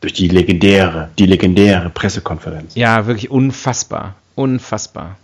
[0.00, 2.74] Durch die legendäre, die legendäre Pressekonferenz.
[2.74, 4.16] Ja, wirklich unfassbar.
[4.34, 5.16] Unfassbar.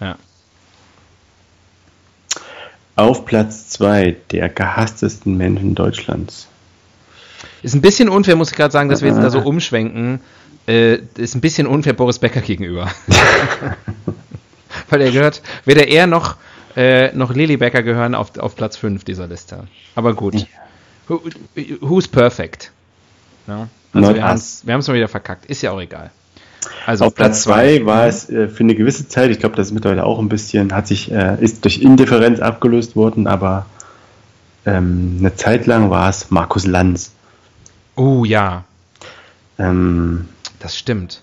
[0.00, 0.16] Ja.
[2.96, 6.46] Auf Platz 2 der gehasstesten Menschen Deutschlands.
[7.62, 10.20] Ist ein bisschen unfair, muss ich gerade sagen, dass wir jetzt da so umschwenken.
[10.68, 12.90] Äh, ist ein bisschen unfair Boris Becker gegenüber.
[14.90, 16.36] Weil er gehört, weder er noch,
[16.76, 19.64] äh, noch Lily Becker gehören auf, auf Platz 5 dieser Liste.
[19.94, 20.34] Aber gut.
[20.34, 20.46] Ja.
[21.08, 21.20] Who,
[21.80, 22.72] who's perfect?
[23.46, 23.68] Ja?
[23.92, 25.46] Also wir haben es mal wieder verkackt.
[25.46, 26.10] Ist ja auch egal.
[26.86, 29.72] Also auf Platz 2 war es äh, für eine gewisse Zeit, ich glaube, das ist
[29.72, 33.66] mittlerweile auch ein bisschen, hat sich, äh, ist durch Indifferenz abgelöst worden, aber
[34.66, 37.12] ähm, eine Zeit lang war es Markus Lanz.
[37.96, 38.64] Oh ja.
[39.58, 41.22] Ähm, das stimmt.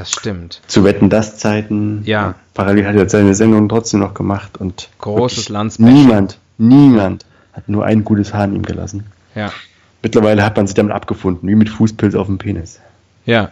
[0.00, 0.62] Das stimmt.
[0.66, 2.00] Zu Wetten das Zeiten.
[2.06, 2.34] Ja.
[2.54, 5.78] Parallel hat er seine Sendung trotzdem noch gemacht und großes Land.
[5.78, 9.04] Niemand, niemand hat nur ein gutes Haar in ihm gelassen.
[9.34, 9.52] Ja.
[10.00, 12.80] Mittlerweile hat man sich damit abgefunden, wie mit Fußpilz auf dem Penis.
[13.26, 13.50] Ja.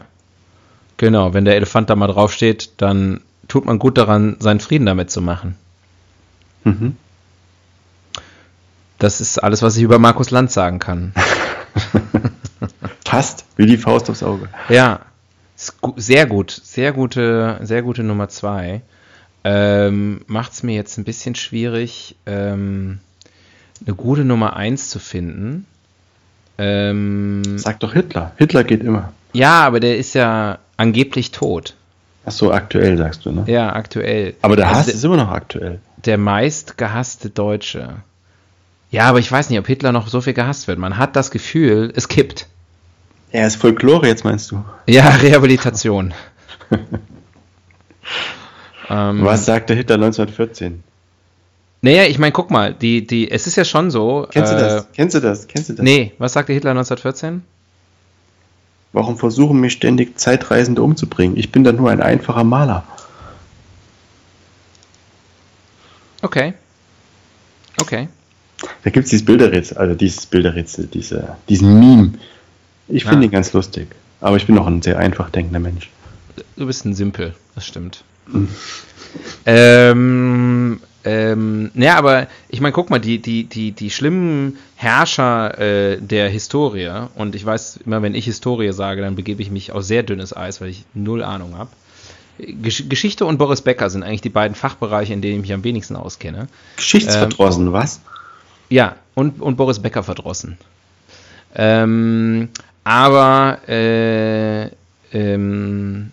[0.96, 5.10] Genau, wenn der Elefant da mal draufsteht, dann tut man gut daran, seinen Frieden damit
[5.10, 5.54] zu machen.
[6.64, 6.96] Mhm.
[8.98, 11.12] Das ist alles, was ich über Markus Lanz sagen kann.
[13.04, 14.48] Passt wie die Faust aufs Auge.
[14.70, 15.00] Ja,
[15.96, 18.82] sehr gut, sehr gute, sehr gute Nummer zwei.
[19.44, 22.98] Ähm, Macht es mir jetzt ein bisschen schwierig, ähm,
[23.86, 25.66] eine gute Nummer eins zu finden.
[26.58, 28.32] Ähm, Sag doch Hitler.
[28.36, 29.12] Hitler geht immer.
[29.32, 31.74] ja, aber der ist ja angeblich tot.
[32.26, 33.44] Ach so, aktuell sagst du, ne?
[33.46, 34.34] Ja, aktuell.
[34.42, 35.80] Aber der Also Hass ist immer noch aktuell.
[36.04, 37.96] der meist gehasste Deutsche.
[38.90, 40.78] Ja, aber ich weiß nicht, ob Hitler noch so viel gehasst wird.
[40.78, 42.46] Man hat das Gefühl, es kippt.
[43.30, 44.64] Er ist Folklore jetzt, meinst du?
[44.86, 46.14] Ja, Rehabilitation.
[48.88, 50.82] ähm, Was sagte Hitler 1914?
[51.80, 54.26] Naja, ich meine, guck mal, die, die, es ist ja schon so.
[54.30, 54.86] Kennst du äh, das?
[54.92, 55.46] Kennst du das?
[55.46, 55.84] Kennst du das?
[55.84, 57.42] Nee, was sagte Hitler 1914?
[58.92, 61.36] Warum versuchen mich ständig Zeitreisende umzubringen?
[61.36, 62.84] Ich bin dann nur ein einfacher Maler.
[66.22, 66.54] Okay.
[67.80, 68.08] Okay.
[68.82, 72.14] Da gibt es dieses Bilderrätsel, also dieses Bilderrätsel, diese, diesen Meme.
[72.88, 73.22] Ich finde Ah.
[73.24, 73.88] ihn ganz lustig.
[74.20, 75.90] Aber ich bin noch ein sehr einfach denkender Mensch.
[76.56, 78.02] Du bist ein Simpel, das stimmt.
[79.46, 86.00] ähm, ähm, naja, aber ich meine, guck mal, die, die, die, die schlimmen Herrscher äh,
[86.00, 89.82] der Historie, und ich weiß immer, wenn ich Historie sage, dann begebe ich mich auf
[89.84, 91.70] sehr dünnes Eis, weil ich null Ahnung habe.
[92.38, 95.64] Gesch Geschichte und Boris Becker sind eigentlich die beiden Fachbereiche, in denen ich mich am
[95.64, 96.46] wenigsten auskenne.
[96.76, 98.00] Geschichtsverdrossen, was?
[98.68, 100.56] Ja, und, und Boris Becker verdrossen.
[101.54, 102.50] Ähm,
[102.88, 104.70] aber, äh,
[105.12, 106.10] ähm,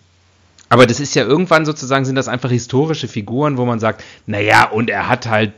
[0.68, 4.64] aber das ist ja irgendwann sozusagen, sind das einfach historische Figuren, wo man sagt, naja,
[4.64, 5.52] und er hat halt,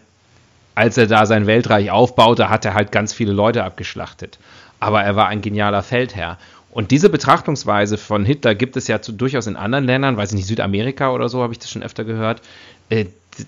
[0.77, 4.39] als er da sein Weltreich aufbaute, hat er halt ganz viele Leute abgeschlachtet.
[4.79, 6.39] Aber er war ein genialer Feldherr.
[6.71, 10.37] Und diese Betrachtungsweise von Hitler gibt es ja zu, durchaus in anderen Ländern, weiß ich
[10.37, 12.43] nicht, Südamerika oder so, habe ich das schon öfter gehört.
[12.91, 13.07] Äh,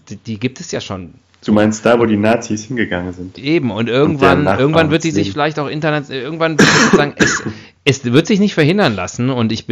[0.09, 3.39] die, die gibt es ja schon Du meinst da, wo die Nazis hingegangen sind?
[3.39, 7.43] Eben, und irgendwann, Nachbarn irgendwann wird die sich vielleicht auch Internet, irgendwann wird sozusagen, es,
[7.85, 9.65] es wird sich nicht verhindern lassen und ich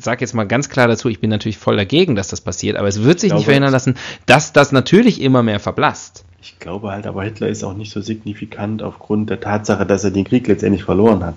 [0.00, 2.88] sage jetzt mal ganz klar dazu, ich bin natürlich voll dagegen, dass das passiert, aber
[2.88, 3.94] es wird sich glaube, nicht verhindern lassen,
[4.26, 6.24] dass das natürlich immer mehr verblasst.
[6.42, 10.10] Ich glaube halt, aber Hitler ist auch nicht so signifikant aufgrund der Tatsache, dass er
[10.10, 11.36] den Krieg letztendlich verloren hat.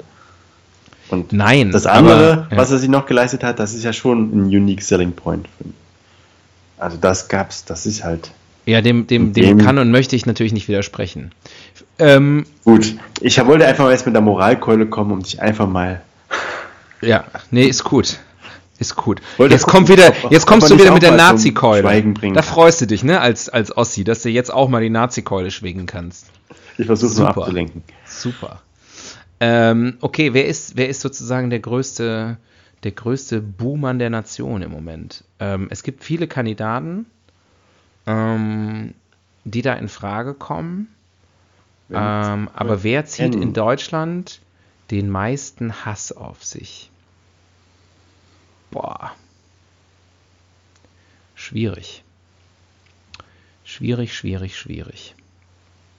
[1.10, 1.70] Und Nein.
[1.70, 2.58] das andere, aber, ja.
[2.58, 5.48] was er sich noch geleistet hat, das ist ja schon ein unique selling point.
[6.80, 8.32] Also das gab's, das ist halt
[8.66, 11.32] Ja, dem, dem, dem Dem- kann und möchte ich natürlich nicht widersprechen.
[12.00, 12.96] Ähm, gut.
[13.22, 16.02] Ich wollte einfach mal jetzt mit der Moralkeule kommen, um dich einfach mal.
[17.02, 18.18] ja, nee, ist gut.
[18.78, 19.22] Ist gut.
[19.38, 22.14] Wollte Jetzt gucken, kommt wieder, ob- jetzt kommst du wieder mit der mal Nazi-Keule.
[22.34, 25.50] Da freust du dich, ne, als, als Ossi, dass du jetzt auch mal die Nazi-Keule
[25.52, 26.28] schwingen kannst.
[26.78, 27.42] Ich versuche nur Super.
[27.44, 27.84] abzulenken.
[28.06, 28.62] Super.
[29.40, 32.38] Ähm, okay, wer ist, wer ist sozusagen der größte,
[32.84, 35.24] der größte Buhmann der Nation im Moment?
[35.40, 37.06] Ähm, es gibt viele Kandidaten,
[38.06, 38.94] ähm,
[39.44, 40.88] die da in Frage kommen.
[41.92, 44.42] Ähm, aber wer zieht in Deutschland
[44.90, 46.90] den meisten Hass auf sich?
[48.72, 49.12] Boah.
[51.36, 52.04] Schwierig.
[53.64, 55.16] Schwierig, schwierig, schwierig.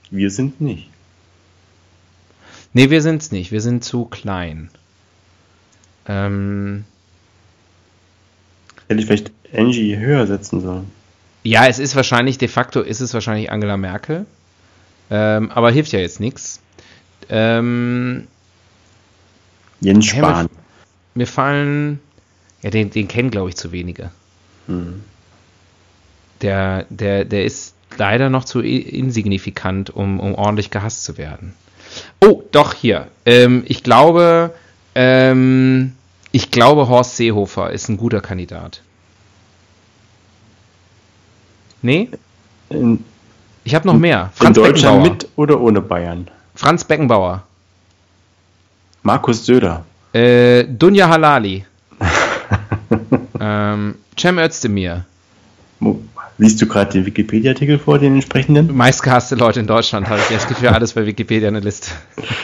[0.09, 0.89] Wir sind nicht.
[2.73, 3.51] Nee, wir sind's nicht.
[3.51, 4.69] Wir sind zu klein.
[6.05, 6.85] Ähm,
[8.87, 10.91] Hätte ich vielleicht Angie höher setzen sollen.
[11.47, 14.25] Ja, es ist wahrscheinlich, de facto ist es wahrscheinlich Angela Merkel.
[15.09, 16.59] Ähm, aber hilft ja jetzt nichts.
[17.29, 18.27] Ähm,
[19.79, 20.49] Jens Ja, aber- Spahn.
[21.15, 21.99] mir fallen,
[22.61, 24.11] ja, den, den kennen, glaube ich, zu wenige.
[24.67, 25.03] Hm.
[26.41, 31.53] Der, der, der ist leider noch zu insignifikant, um, um ordentlich gehasst zu werden.
[32.19, 33.07] Oh, doch, hier.
[33.25, 34.53] Ähm, ich glaube,
[34.93, 35.93] ähm,
[36.31, 38.81] ich glaube, Horst Seehofer ist ein guter Kandidat.
[41.81, 42.09] Nee?
[42.69, 43.03] In,
[43.63, 44.31] Ich habe noch mehr.
[44.33, 45.13] in Franz Deutschland Beckenbauer.
[45.13, 46.27] mit oder ohne Bayern?
[46.55, 47.43] Franz Beckenbauer.
[49.03, 49.85] Markus Söder.
[50.13, 51.65] Äh, Dunja Halali.
[53.39, 55.05] ähm, Cem Özdemir.
[56.39, 58.75] Liest du gerade den Wikipedia-Artikel vor, den entsprechenden?
[58.75, 60.47] Meistgehasste Leute in Deutschland habe ich.
[60.47, 61.91] Gibt für alles bei Wikipedia eine Liste.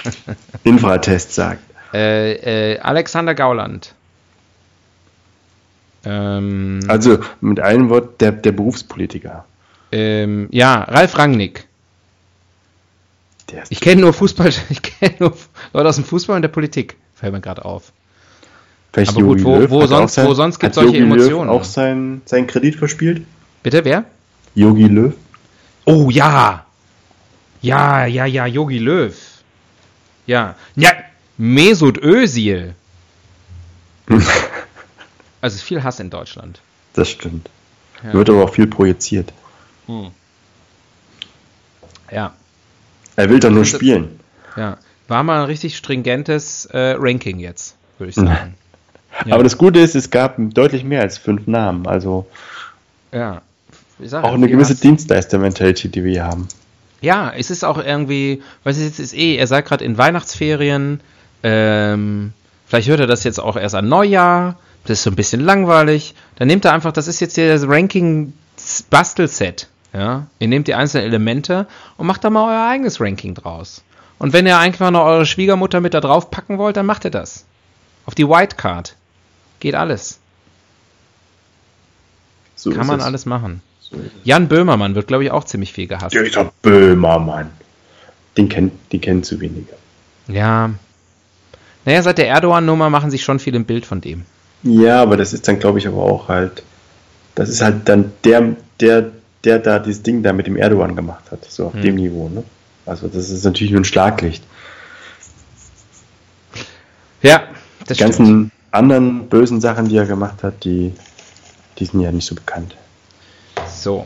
[0.64, 1.62] Infratest sagt.
[1.94, 3.94] Äh, äh, Alexander Gauland.
[6.06, 9.46] Ähm, Also mit einem Wort der, der Berufspolitiker.
[9.92, 11.68] ähm, ja, Ralf Rangnick.
[13.70, 15.38] Ich kenne nur Fußball, ich kenne nur
[15.74, 16.98] Leute aus dem Fußball und der Politik.
[17.16, 17.92] Fällt mir gerade auf.
[18.92, 21.56] vielleicht aber gut, wo- wo sonst- auch wo sonst gibt's hat solche Jogi Emotionen, Löw
[21.56, 21.66] auch ne?
[21.66, 23.24] seinen, seinen Kredit verspielt?
[23.62, 24.06] Bitte, wer?
[24.56, 25.14] Yogi Löw?
[25.86, 26.66] Oh ja.
[27.62, 29.16] Ja, ja, ja, Yogi Löw.
[30.26, 30.56] Ja.
[30.76, 30.92] Ja,
[31.38, 32.74] Mesut Özil.
[35.44, 36.62] Also ist viel Hass in Deutschland.
[36.94, 37.50] Das stimmt.
[38.02, 39.34] Wird aber auch viel projiziert.
[42.10, 42.34] Ja,
[43.18, 44.20] Er will doch nur Das- spielen.
[44.56, 44.78] ja.
[45.10, 48.56] War mal ein richtig stringentes äh, Ranking jetzt, würde ich sagen.
[49.28, 49.36] Ja.
[49.36, 51.86] Aber das Gute ist, es gab deutlich mehr als fünf Namen.
[51.86, 52.26] Also
[53.12, 53.42] ja.
[54.04, 54.80] Sag auch ja, eine gewisse Hass.
[54.80, 56.48] Dienstleister-Mentality, die wir hier haben.
[57.02, 61.00] Ja, es ist auch irgendwie, weiß ich, jetzt ist eh, er seid gerade in Weihnachtsferien,
[61.44, 62.34] ähm,
[62.66, 66.16] vielleicht hört er das jetzt auch erst an Neujahr, das ist so ein bisschen langweilig,
[66.36, 71.08] dann nehmt er einfach, das ist jetzt hier das Ranking-Bastelset, ja, ihr nehmt die einzelnen
[71.08, 71.68] Elemente
[71.98, 73.84] und macht da mal euer eigenes Ranking draus.
[74.20, 77.12] Und wenn ihr einfach noch eure Schwiegermutter mit da drauf packen wollt, dann macht ihr
[77.12, 77.46] das.
[78.06, 78.96] Auf die Whitecard.
[79.60, 80.20] Geht alles.
[82.56, 83.06] So Kann man es.
[83.06, 83.62] alles machen.
[83.82, 83.98] So.
[84.24, 86.16] Jan Böhmermann wird, glaube ich, auch ziemlich viel gehasst.
[86.16, 87.52] Dieser Böhmermann.
[88.38, 89.74] Den kennt, die kennen zu wenige.
[90.28, 90.72] Ja.
[91.86, 94.26] Naja, seit der Erdogan-Nummer machen sich schon viele ein Bild von dem.
[94.64, 96.64] Ja, aber das ist dann, glaube ich, aber auch halt,
[97.36, 99.12] das ist halt dann der, der,
[99.44, 101.82] der da dieses Ding da mit dem Erdogan gemacht hat, so auf Hm.
[101.82, 102.44] dem Niveau, ne?
[102.86, 104.44] Also das ist natürlich nur ein Schlaglicht.
[107.22, 107.44] Ja,
[107.88, 110.94] das Die ganzen anderen bösen Sachen, die er gemacht hat, die,
[111.78, 112.76] die sind ja nicht so bekannt.
[113.74, 114.06] So.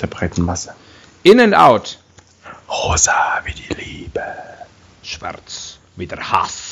[0.00, 0.74] Der breiten Masse.
[1.22, 1.98] In and out.
[2.68, 3.12] Rosa
[3.44, 4.22] wie die Liebe.
[5.02, 5.78] Schwarz.
[5.96, 6.63] Wieder Hass.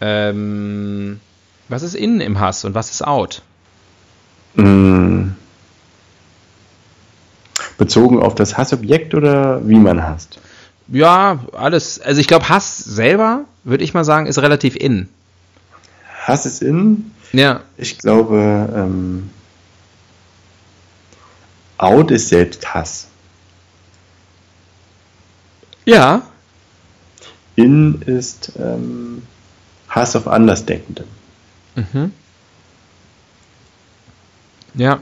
[0.00, 1.20] Ähm,
[1.68, 3.42] was ist innen im Hass und was ist out?
[4.54, 5.30] Mm.
[7.78, 10.38] Bezogen auf das Hassobjekt oder wie man hasst?
[10.88, 12.00] Ja, alles.
[12.00, 15.08] Also ich glaube, Hass selber, würde ich mal sagen, ist relativ in.
[16.24, 17.10] Hass ist in.
[17.32, 17.60] Ja.
[17.76, 19.30] Ich glaube, ähm,
[21.78, 23.08] out ist selbst Hass.
[25.84, 26.22] Ja.
[27.56, 29.22] In ist ähm,
[29.94, 31.04] Hass auf Andersdenkende.
[31.76, 32.12] Mhm.
[34.74, 34.98] Ja.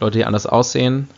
[0.00, 1.08] Leute, die anders aussehen.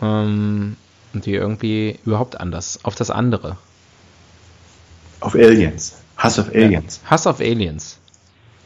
[0.00, 0.78] Ähm,
[1.12, 2.80] und die irgendwie überhaupt anders.
[2.84, 3.58] Auf das andere.
[5.20, 5.96] Auf Aliens.
[6.16, 7.00] Hass auf Aliens.
[7.04, 7.98] Hass auf Aliens.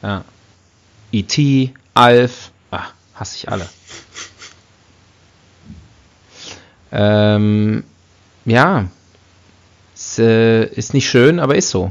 [0.01, 0.25] Ja.
[1.11, 2.53] E.T., Alf.
[2.71, 2.85] Ah,
[3.15, 3.69] hasse ich alle.
[6.93, 7.83] Ähm,
[8.45, 8.87] ja.
[10.17, 11.91] Ist, äh, ist nicht schön, aber ist so.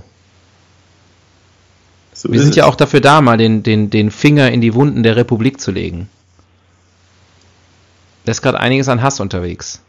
[2.14, 2.56] So Wir ist sind es.
[2.56, 5.72] ja auch dafür da, mal den, den, den Finger in die Wunden der Republik zu
[5.72, 6.10] legen.
[8.24, 9.80] Da ist gerade einiges an Hass unterwegs.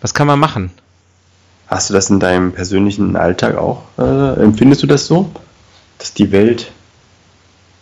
[0.00, 0.70] Was kann man machen?
[1.66, 3.82] Hast du das in deinem persönlichen Alltag auch?
[3.98, 5.32] Äh, empfindest du das so?
[5.98, 6.70] Dass die Welt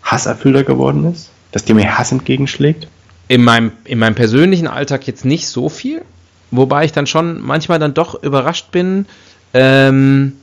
[0.03, 1.31] hasserfüllter geworden ist?
[1.53, 2.89] Dass dir mehr Hass entgegenschlägt?
[3.29, 6.07] In meinem, in meinem persönlichen Alltag jetzt nicht so viel,
[6.51, 9.07] wobei ich dann schon manchmal dann doch überrascht bin,
[9.55, 10.35] ähm,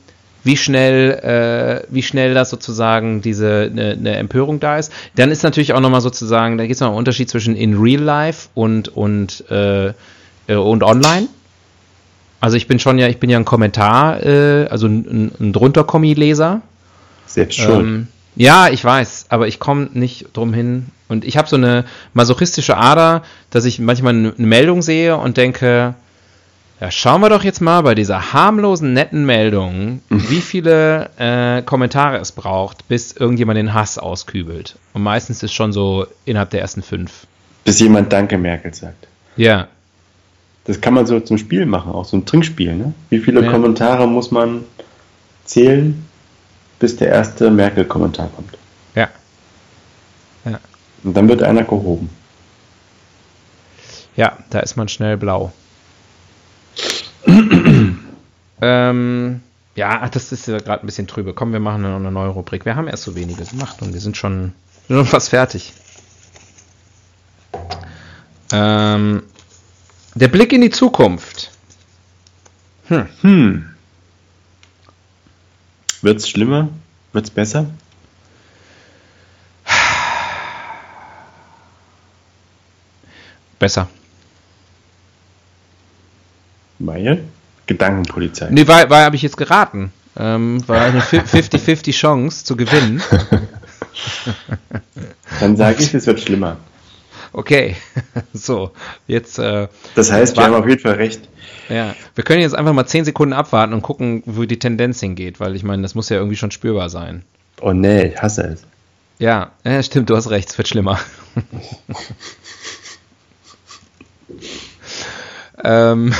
[0.44, 4.92] wie schnell, äh, wie schnell da sozusagen diese eine ne Empörung da ist.
[5.16, 8.02] Dann ist natürlich auch nochmal sozusagen, da gibt es noch einen Unterschied zwischen in Real
[8.02, 11.28] Life und und äh, äh, und online.
[12.40, 16.62] Also ich bin schon ja, ich bin ja ein Kommentar, äh, also ein, ein drunter-Kommi-Leser.
[17.26, 17.80] Selbst schuld.
[17.80, 20.86] Ähm, ja, ich weiß, aber ich komme nicht drum hin.
[21.08, 21.84] Und ich habe so eine
[22.14, 25.94] masochistische Ader, dass ich manchmal eine Meldung sehe und denke,
[26.80, 32.18] ja, schauen wir doch jetzt mal bei dieser harmlosen, netten Meldung, wie viele äh, Kommentare
[32.18, 34.76] es braucht, bis irgendjemand den Hass auskübelt.
[34.92, 37.26] Und meistens ist schon so innerhalb der ersten fünf.
[37.64, 39.08] Bis jemand Danke Merkel sagt.
[39.36, 39.66] Ja,
[40.66, 42.74] Das kann man so zum Spiel machen, auch so ein Trinkspiel.
[42.76, 42.92] Ne?
[43.10, 43.50] Wie viele Ja.
[43.50, 44.64] Kommentare muss man
[45.44, 46.04] zählen,
[46.78, 48.56] bis der erste Merkel-Kommentar kommt?
[48.94, 49.08] ja.
[50.44, 50.60] Ja,
[51.02, 52.08] Und dann wird einer gehoben.
[54.16, 55.52] ja da ist man schnell blau.
[58.62, 59.40] ähm,
[59.74, 61.34] ja, das ist ja gerade ein bisschen trübe.
[61.34, 62.64] Komm, wir machen noch eine neue Rubrik.
[62.64, 64.52] Wir haben erst so wenige gemacht und wir sind schon,
[64.88, 65.72] schon fast fertig.
[68.52, 69.22] Ähm,
[70.14, 71.50] der Blick in die Zukunft.
[72.88, 73.67] Hm.
[76.02, 76.68] Wird's schlimmer?
[77.12, 77.66] Wird's besser?
[83.58, 83.88] Besser.
[86.78, 87.24] Weil?
[87.66, 88.48] Gedankenpolizei.
[88.50, 89.92] Nee, weil, weil habe ich jetzt geraten.
[90.16, 93.02] Ähm, war eine 50-50 Chance zu gewinnen.
[95.40, 96.56] Dann sage ich, es wird schlimmer.
[97.32, 97.76] Okay,
[98.32, 98.72] so,
[99.06, 101.28] jetzt, äh, Das heißt, wir haben auf jeden Fall recht.
[101.68, 105.40] ja, wir können jetzt einfach mal 10 Sekunden abwarten und gucken, wo die Tendenz hingeht,
[105.40, 107.22] weil ich meine, das muss ja irgendwie schon spürbar sein.
[107.60, 108.62] Oh nee, ich hasse es.
[109.18, 111.00] Ja, ja stimmt, du hast recht, es wird schlimmer.
[115.64, 116.14] ähm,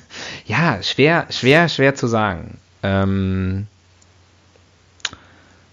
[0.46, 2.58] ja, schwer, schwer, schwer zu sagen.
[2.82, 3.66] Ähm,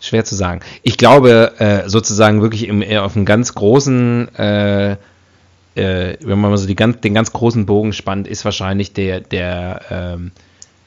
[0.07, 0.61] Schwer zu sagen.
[0.83, 6.57] Ich glaube, äh, sozusagen wirklich im, auf einem ganz großen, äh, äh, wenn man mal
[6.57, 10.31] so die ganz, den ganz großen Bogen spannt, ist wahrscheinlich der, der, ähm,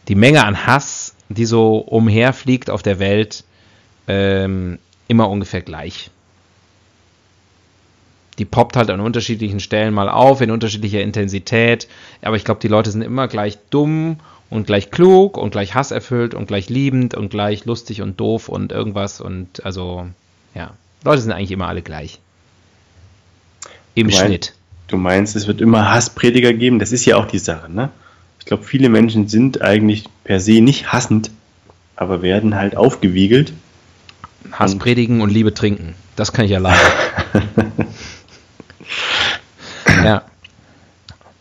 [0.09, 3.45] die Menge an Hass, die so umherfliegt auf der Welt,
[4.09, 6.11] ähm, immer ungefähr gleich.
[8.41, 11.89] Die poppt halt an unterschiedlichen Stellen mal auf, in unterschiedlicher Intensität.
[12.23, 14.17] Aber ich glaube, die Leute sind immer gleich dumm
[14.49, 18.73] und gleich klug und gleich hasserfüllt und gleich liebend und gleich lustig und doof und
[18.73, 19.21] irgendwas.
[19.21, 20.07] Und also,
[20.55, 20.71] ja,
[21.05, 22.19] Leute sind eigentlich immer alle gleich.
[23.95, 24.31] Im du Schnitt.
[24.31, 24.55] Meinst,
[24.89, 26.79] du meinst, es wird immer Hassprediger geben?
[26.79, 27.91] Das ist ja auch die Sache, ne?
[28.39, 31.31] Ich glaube, viele Menschen sind eigentlich per se nicht hassend,
[31.95, 33.53] aber werden halt aufgewiegelt.
[34.51, 35.95] Hass predigen und Liebe trinken.
[36.17, 36.79] Das kann ich alleine.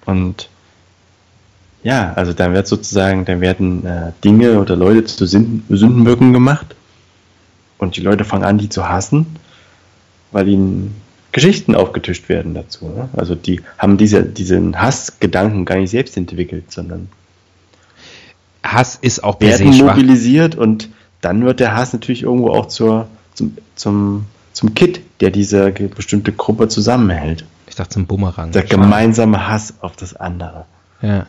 [0.10, 0.50] Und
[1.84, 6.76] ja, also dann wird sozusagen, dann werden äh, Dinge oder Leute zu Sündenböcken gemacht
[7.78, 9.28] und die Leute fangen an, die zu hassen,
[10.32, 10.96] weil ihnen
[11.32, 12.86] Geschichten aufgetischt werden dazu.
[12.90, 13.10] Ne?
[13.16, 17.08] Also die haben diese, diesen Hassgedanken gar nicht selbst entwickelt, sondern
[18.64, 20.90] Hass ist auch werden mobilisiert und
[21.22, 26.32] dann wird der Hass natürlich irgendwo auch zur, zum, zum, zum Kit, der diese bestimmte
[26.32, 27.46] Gruppe zusammenhält.
[27.80, 28.52] Dachte zum Bumerang.
[28.52, 30.66] Der gemeinsame Hass auf das andere.
[31.02, 31.28] Ja.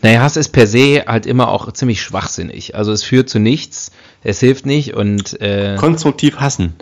[0.00, 2.76] Naja, Hass ist per se halt immer auch ziemlich schwachsinnig.
[2.76, 3.90] Also es führt zu nichts,
[4.22, 6.74] es hilft nicht und äh, konstruktiv hassen.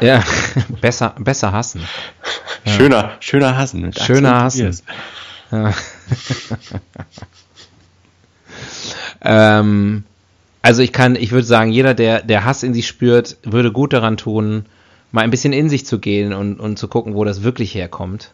[0.00, 0.24] Ja,
[0.80, 1.82] besser, besser hassen.
[2.64, 2.72] Ja.
[2.72, 3.92] Schöner, schöner hassen.
[3.92, 4.76] Schöner hassen.
[5.52, 5.72] Ja.
[9.60, 10.02] ähm,
[10.60, 13.92] also ich kann, ich würde sagen, jeder, der, der Hass in sich spürt, würde gut
[13.92, 14.66] daran tun,
[15.14, 18.32] mal ein bisschen in sich zu gehen und, und zu gucken, wo das wirklich herkommt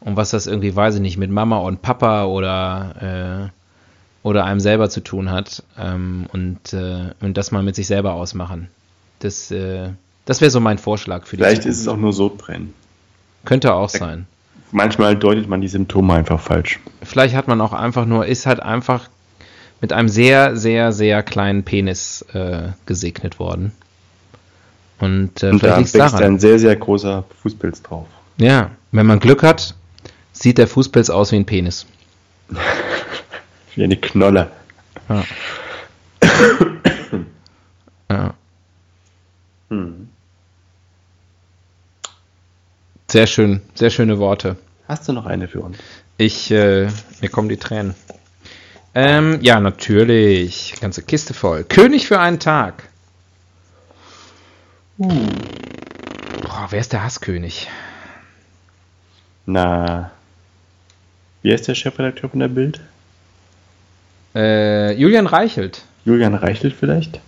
[0.00, 4.58] und was das irgendwie, weiß ich nicht, mit Mama und Papa oder, äh, oder einem
[4.58, 8.66] selber zu tun hat ähm, und, äh, und das mal mit sich selber ausmachen.
[9.20, 9.90] Das, äh,
[10.24, 11.78] das wäre so mein Vorschlag für die Vielleicht Zukunft.
[11.78, 12.74] ist es auch nur Sodbrennen.
[13.44, 14.26] Könnte auch sein.
[14.72, 16.80] Manchmal deutet man die Symptome einfach falsch.
[17.02, 19.08] Vielleicht hat man auch einfach nur, ist halt einfach
[19.80, 23.70] mit einem sehr, sehr, sehr kleinen Penis äh, gesegnet worden.
[25.02, 26.22] Und, äh, und da wächst daran.
[26.22, 28.06] ein sehr, sehr großer Fußpilz drauf.
[28.36, 29.74] Ja, wenn man Glück hat,
[30.32, 31.86] sieht der Fußpilz aus wie ein Penis.
[33.74, 34.52] wie eine Knolle.
[35.08, 35.24] Ja.
[38.10, 38.34] ja.
[39.70, 40.08] Hm.
[43.10, 44.56] Sehr schön, sehr schöne Worte.
[44.86, 45.78] Hast du noch eine für uns?
[46.16, 46.86] Ich, äh,
[47.20, 47.96] mir kommen die Tränen.
[48.94, 50.74] Ähm, ja, natürlich.
[50.80, 51.64] Ganze Kiste voll.
[51.64, 52.84] König für einen Tag.
[54.98, 55.08] Uh.
[56.42, 57.68] Boah, wer ist der Hasskönig?
[59.46, 60.10] Na,
[61.42, 62.80] wie heißt der Chefredakteur von der Bild?
[64.34, 65.82] Äh, Julian Reichelt.
[66.04, 67.20] Julian Reichelt vielleicht?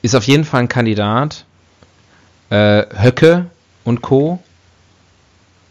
[0.00, 1.44] Ist auf jeden Fall ein Kandidat.
[2.50, 3.46] Äh, Höcke
[3.84, 4.42] und Co.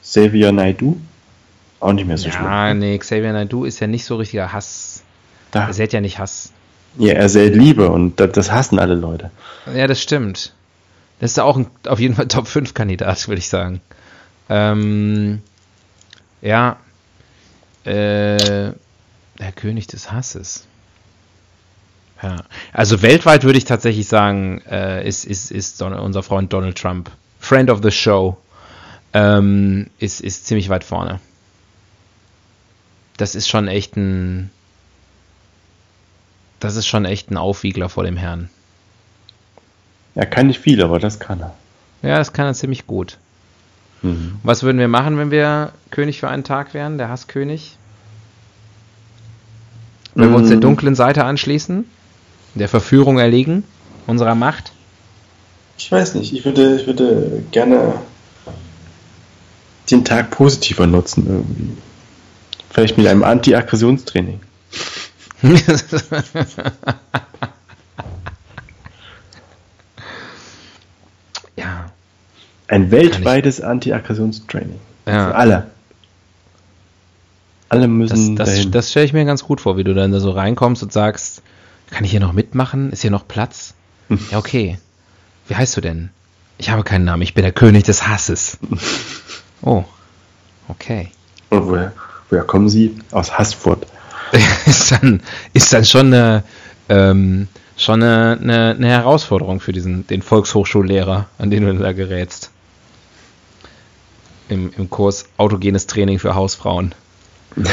[0.04, 0.98] Xavier Naidu?
[1.80, 2.46] Auch nicht mehr so ja, schlimm.
[2.46, 5.04] Ja, nee, Xavier Naidu ist ja nicht so richtiger Hass.
[5.52, 5.68] Da.
[5.68, 6.52] Er sät ja nicht Hass.
[6.98, 9.32] Ja, er sät Liebe und das, das hassen alle Leute.
[9.74, 10.54] Ja, das stimmt.
[11.20, 13.82] Das ist auch ein, auf jeden Fall Top 5 Kandidat, würde ich sagen.
[14.50, 15.42] Ähm,
[16.42, 16.78] ja,
[17.84, 18.74] äh,
[19.40, 20.66] der König des Hasses.
[22.22, 22.38] Ja.
[22.74, 27.70] Also weltweit würde ich tatsächlich sagen, äh, ist, ist, ist unser Freund Donald Trump, Friend
[27.70, 28.38] of the Show,
[29.14, 31.20] ähm, ist, ist ziemlich weit vorne.
[33.18, 34.52] Das ist schon echt ein.
[36.60, 38.50] Das ist schon echt ein Aufwiegler vor dem Herrn.
[40.18, 41.54] Er kann nicht viel, aber das kann er.
[42.02, 43.20] Ja, das kann er ziemlich gut.
[44.02, 44.40] Mhm.
[44.42, 47.78] Was würden wir machen, wenn wir König für einen Tag wären, der Hasskönig?
[50.16, 50.32] Wenn mhm.
[50.32, 50.62] wir uns der mhm.
[50.62, 51.86] dunklen Seite anschließen,
[52.56, 53.64] der Verführung erliegen,
[54.08, 54.72] unserer Macht?
[55.78, 57.94] Ich weiß nicht, ich würde, ich würde gerne
[59.92, 61.78] den Tag positiver nutzen irgendwie.
[62.72, 64.40] Vielleicht mit einem Anti-Aggressionstraining.
[71.56, 71.92] ja.
[72.68, 74.80] Ein weltweites Anti-Aggressionstraining.
[75.06, 75.28] Ja.
[75.28, 75.68] Für alle.
[77.70, 78.36] Alle müssen.
[78.36, 80.84] Das, das, das stelle ich mir ganz gut vor, wie du dann da so reinkommst
[80.84, 81.42] und sagst,
[81.90, 82.92] kann ich hier noch mitmachen?
[82.92, 83.74] Ist hier noch Platz?
[84.10, 84.20] Hm.
[84.32, 84.78] Ja, okay.
[85.48, 86.10] Wie heißt du denn?
[86.58, 88.58] Ich habe keinen Namen, ich bin der König des Hasses.
[89.64, 89.84] Oh.
[90.68, 91.10] Okay.
[91.50, 91.94] Und woher,
[92.30, 92.96] woher kommen Sie?
[93.10, 93.88] Aus Haßfurt.
[94.68, 96.44] ist, dann, ist dann schon eine,
[96.90, 102.52] ähm, schon eine, eine, eine Herausforderung für diesen, den Volkshochschullehrer, an den du da gerätst
[104.50, 106.94] im, im Kurs Autogenes Training für Hausfrauen.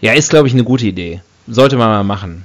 [0.00, 1.22] ja, ist, glaube ich, eine gute Idee.
[1.46, 2.44] Sollte man mal machen.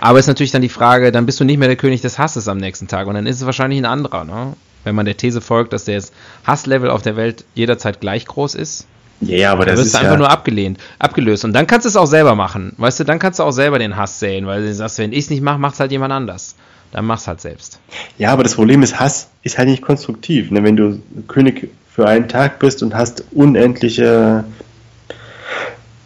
[0.00, 2.48] Aber ist natürlich dann die Frage, dann bist du nicht mehr der König des Hasses
[2.48, 4.54] am nächsten Tag und dann ist es wahrscheinlich ein anderer, ne?
[4.84, 6.12] Wenn man der These folgt, dass das
[6.44, 8.86] Hasslevel auf der Welt jederzeit gleich groß ist.
[9.20, 11.44] Ja, ja, aber Dann das wirst ist du einfach ja, nur abgelehnt, abgelöst.
[11.44, 12.72] Und dann kannst du es auch selber machen.
[12.76, 15.24] Weißt du, dann kannst du auch selber den Hass säen, weil du sagst, wenn ich
[15.24, 16.54] es nicht mache, macht es halt jemand anders.
[16.92, 17.78] Dann mach's halt selbst.
[18.18, 20.50] ja, aber das Problem ist, Hass ist halt nicht konstruktiv.
[20.50, 20.62] Ne?
[20.64, 24.44] Wenn du König für einen Tag bist und hast unendliche,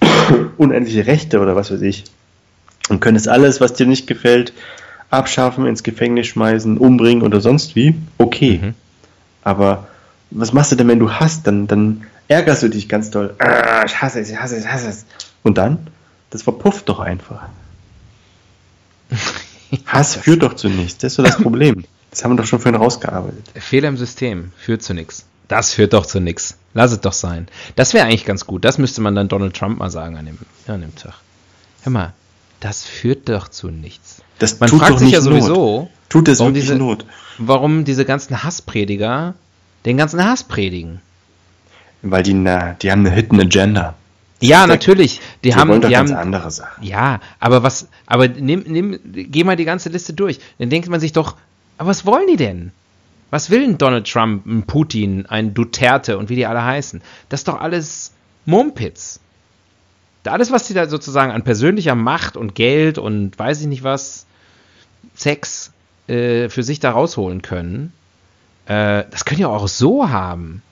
[0.57, 2.05] unendliche Rechte oder was weiß ich
[2.89, 4.53] und könntest alles, was dir nicht gefällt,
[5.11, 8.61] abschaffen, ins Gefängnis schmeißen, umbringen oder sonst wie, okay.
[8.62, 8.74] Mhm.
[9.43, 9.89] Aber
[10.31, 11.47] was machst du denn, wenn du hast?
[11.47, 13.35] Dann, dann ärgerst du dich ganz doll.
[13.39, 15.07] Ah, ich hasse es, ich hasse es, ich hasse es.
[15.43, 15.89] Und dann?
[16.31, 17.49] Das verpufft doch einfach.
[19.87, 20.99] Hass führt doch zu nichts.
[20.99, 21.85] Das ist so das Problem.
[22.11, 23.51] Das haben wir doch schon vorhin rausgearbeitet.
[23.55, 25.25] Fehler im System führt zu nichts.
[25.49, 26.57] Das führt doch zu nichts.
[26.75, 27.49] Lass es doch sein.
[27.77, 28.64] Das wäre eigentlich ganz gut.
[28.64, 31.14] Das müsste man dann Donald Trump mal sagen an dem, an dem Tag.
[31.83, 32.12] Hör mal,
[32.61, 34.23] das führt doch zu nichts.
[34.39, 35.89] Das Man tut fragt sich ja sowieso, Not.
[36.09, 37.05] Tut es warum diese- Not?
[37.39, 39.35] warum diese ganzen Hassprediger
[39.87, 41.01] den ganzen Hass predigen.
[42.03, 43.95] Weil die, na, die haben eine Hidden Agenda.
[44.41, 45.20] Ja, ja- natürlich.
[45.45, 46.82] Die, Die haben, wollen doch die ganz haben, andere Sachen.
[46.84, 50.41] ja, aber was, aber nimm, nimm, geh mal die ganze Liste durch.
[50.59, 51.36] Dann denkt man sich doch,
[51.78, 52.72] aber was wollen die denn?
[53.30, 57.01] Was will ein Donald Trump, ein Putin, ein Duterte und wie die alle heißen?
[57.28, 58.12] Das ist doch alles
[58.45, 59.20] Mumpitz.
[60.24, 64.26] Alles, was die da sozusagen an persönlicher Macht und Geld und weiß ich nicht was,
[65.14, 65.72] Sex
[66.09, 67.93] äh, für sich da rausholen können,
[68.66, 70.62] äh, das können die auch so haben.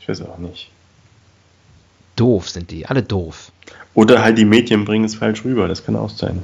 [0.00, 0.70] Ich weiß auch nicht.
[2.16, 3.52] Doof sind die, alle doof.
[3.94, 5.68] Oder halt die Medien bringen es falsch rüber.
[5.68, 6.42] Das kann auch sein.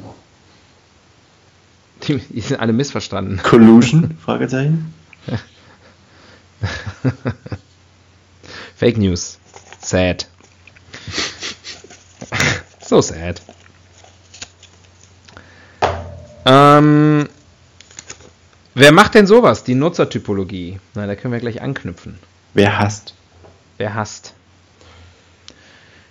[2.05, 3.41] Die, die sind alle missverstanden.
[3.43, 4.16] Collusion?
[4.25, 4.93] Fragezeichen.
[8.77, 9.39] Fake News.
[9.81, 10.27] Sad.
[12.81, 13.41] so sad.
[16.45, 17.29] Ähm,
[18.75, 19.64] wer macht denn sowas?
[19.64, 20.81] Die Nutzertypologie.
[20.95, 22.18] Na, da können wir gleich anknüpfen.
[22.55, 23.14] Wer hasst?
[23.79, 24.35] Wer hasst?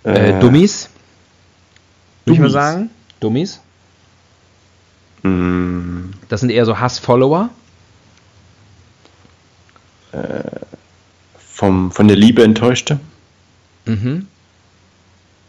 [0.03, 0.89] Äh, Dummies?
[2.25, 2.53] Würde ich mal Dummies.
[2.53, 2.89] sagen.
[3.19, 3.59] Dummies.
[5.23, 7.49] Mm, Das sind eher so Hass-Follower.
[11.37, 12.99] vom, von der Liebe enttäuschte?
[13.85, 14.27] Mhm.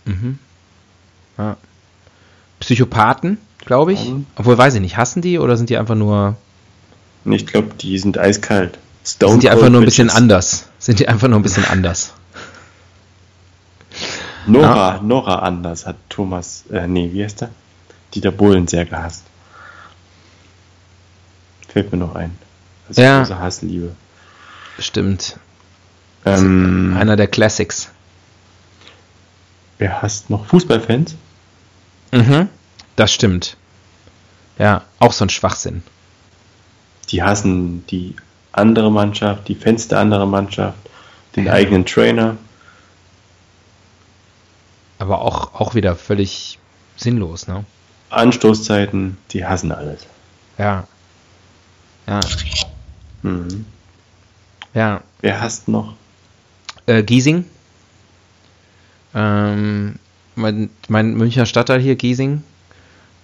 [0.05, 0.39] Mhm.
[1.39, 1.57] Ja.
[2.61, 4.09] Psychopathen, glaube ich.
[4.11, 4.27] Mhm.
[4.37, 6.37] Obwohl, weiß ich nicht, hassen die oder sind die einfach nur,
[7.25, 8.79] Ich glaube, die sind eiskalt.
[9.05, 10.69] Stone sind die einfach nur ein bisschen anders?
[10.79, 12.13] Sind die einfach nur ein bisschen anders?
[14.47, 17.51] Nora, Nora Anders hat Thomas, äh, nee, wie heißt der?
[18.15, 19.25] Dieter Bohlen sehr gehasst.
[21.69, 22.37] Fällt mir noch ein.
[22.89, 23.19] Also Ja.
[23.21, 23.95] große Hassliebe.
[24.79, 25.39] Stimmt.
[26.25, 27.91] Ähm, Einer der Classics.
[29.79, 31.15] wer hasst noch Fußballfans?
[32.13, 32.49] Mhm.
[32.97, 33.57] Das stimmt.
[34.59, 35.83] Ja, auch so ein Schwachsinn.
[37.09, 38.15] Die hassen die
[38.53, 40.79] andere Mannschaft, die Fans der anderen Mannschaft,
[41.37, 41.53] den Ja.
[41.55, 42.37] eigenen Trainer.
[45.03, 46.61] Aber auch, auch wieder völlig
[46.95, 47.65] sinnlos, ne?
[48.11, 50.07] Anstoßzeiten, die hassen alles.
[50.59, 50.87] Ja.
[52.07, 52.21] Ja.
[53.23, 53.67] Mhm.
[54.75, 55.03] Ja.
[55.21, 55.95] Wer hasst noch?
[56.87, 57.47] Äh, Giesing.
[59.13, 59.97] Ähm,
[60.37, 62.45] mein, mein Münchner Stadtteil hier, Giesing.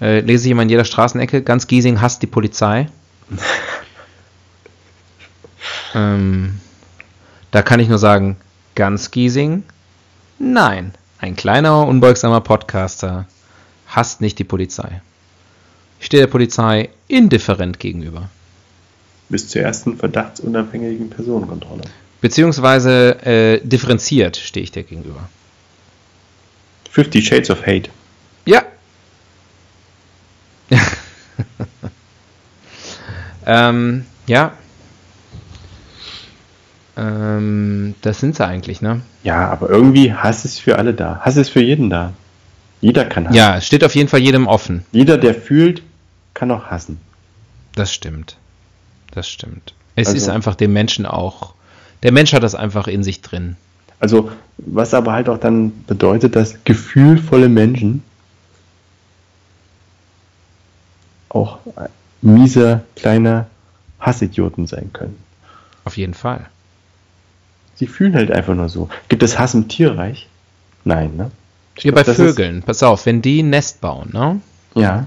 [0.00, 1.42] Äh, lese ich immer in jeder Straßenecke.
[1.42, 2.88] Ganz Giesing hasst die Polizei.
[5.94, 6.58] ähm,
[7.52, 8.36] da kann ich nur sagen,
[8.74, 9.62] ganz Giesing?
[10.40, 10.92] Nein.
[11.18, 13.26] Ein kleiner, unbeugsamer Podcaster
[13.88, 15.02] hasst nicht die Polizei.
[15.98, 18.30] Ich stehe der Polizei indifferent gegenüber.
[19.28, 21.82] Bis zur ersten verdachtsunabhängigen Personenkontrolle.
[22.20, 25.28] Beziehungsweise äh, differenziert stehe ich dir gegenüber.
[26.90, 27.90] Fifty Shades of Hate.
[28.44, 28.62] Ja.
[33.46, 34.52] ähm, ja.
[36.98, 39.02] Ähm, das sind sie eigentlich, ne?
[39.22, 41.20] Ja, aber irgendwie Hass ist für alle da.
[41.20, 42.12] Hass ist für jeden da.
[42.80, 43.36] Jeder kann hassen.
[43.36, 44.84] Ja, es steht auf jeden Fall jedem offen.
[44.92, 45.82] Jeder, der fühlt,
[46.34, 46.98] kann auch hassen.
[47.74, 48.36] Das stimmt.
[49.12, 49.74] Das stimmt.
[49.94, 51.54] Es Also- ist einfach dem Menschen auch.
[52.02, 53.56] Der Mensch hat das einfach in sich drin.
[54.00, 58.02] Also, was aber halt auch dann bedeutet, dass gefühlvolle Menschen
[61.28, 61.58] auch
[62.22, 63.46] miese, kleine
[64.00, 65.16] Hassidioten sein können.
[65.84, 66.46] Auf jeden Fall.
[67.78, 68.88] Sie fühlen halt einfach nur so.
[69.08, 70.26] Gibt es Hass im Tierreich?
[70.84, 71.30] Nein, ne?
[71.76, 74.40] Ich Hier glaub, bei Vögeln, pass auf, wenn die ein Nest bauen, ne?
[74.74, 75.06] Ja.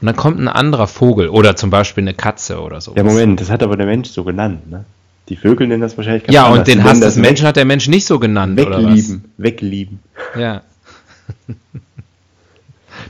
[0.00, 2.94] Und dann kommt ein anderer Vogel oder zum Beispiel eine Katze oder so.
[2.94, 4.84] Ja, Moment, das hat aber der Mensch so genannt, ne?
[5.28, 6.58] Die Vögel nennen das wahrscheinlich ganz Ja, anders.
[6.60, 8.84] und den Die Hass des Menschen hat der Mensch nicht so genannt, oder was?
[8.84, 10.00] Weglieben, weglieben.
[10.38, 10.62] Ja.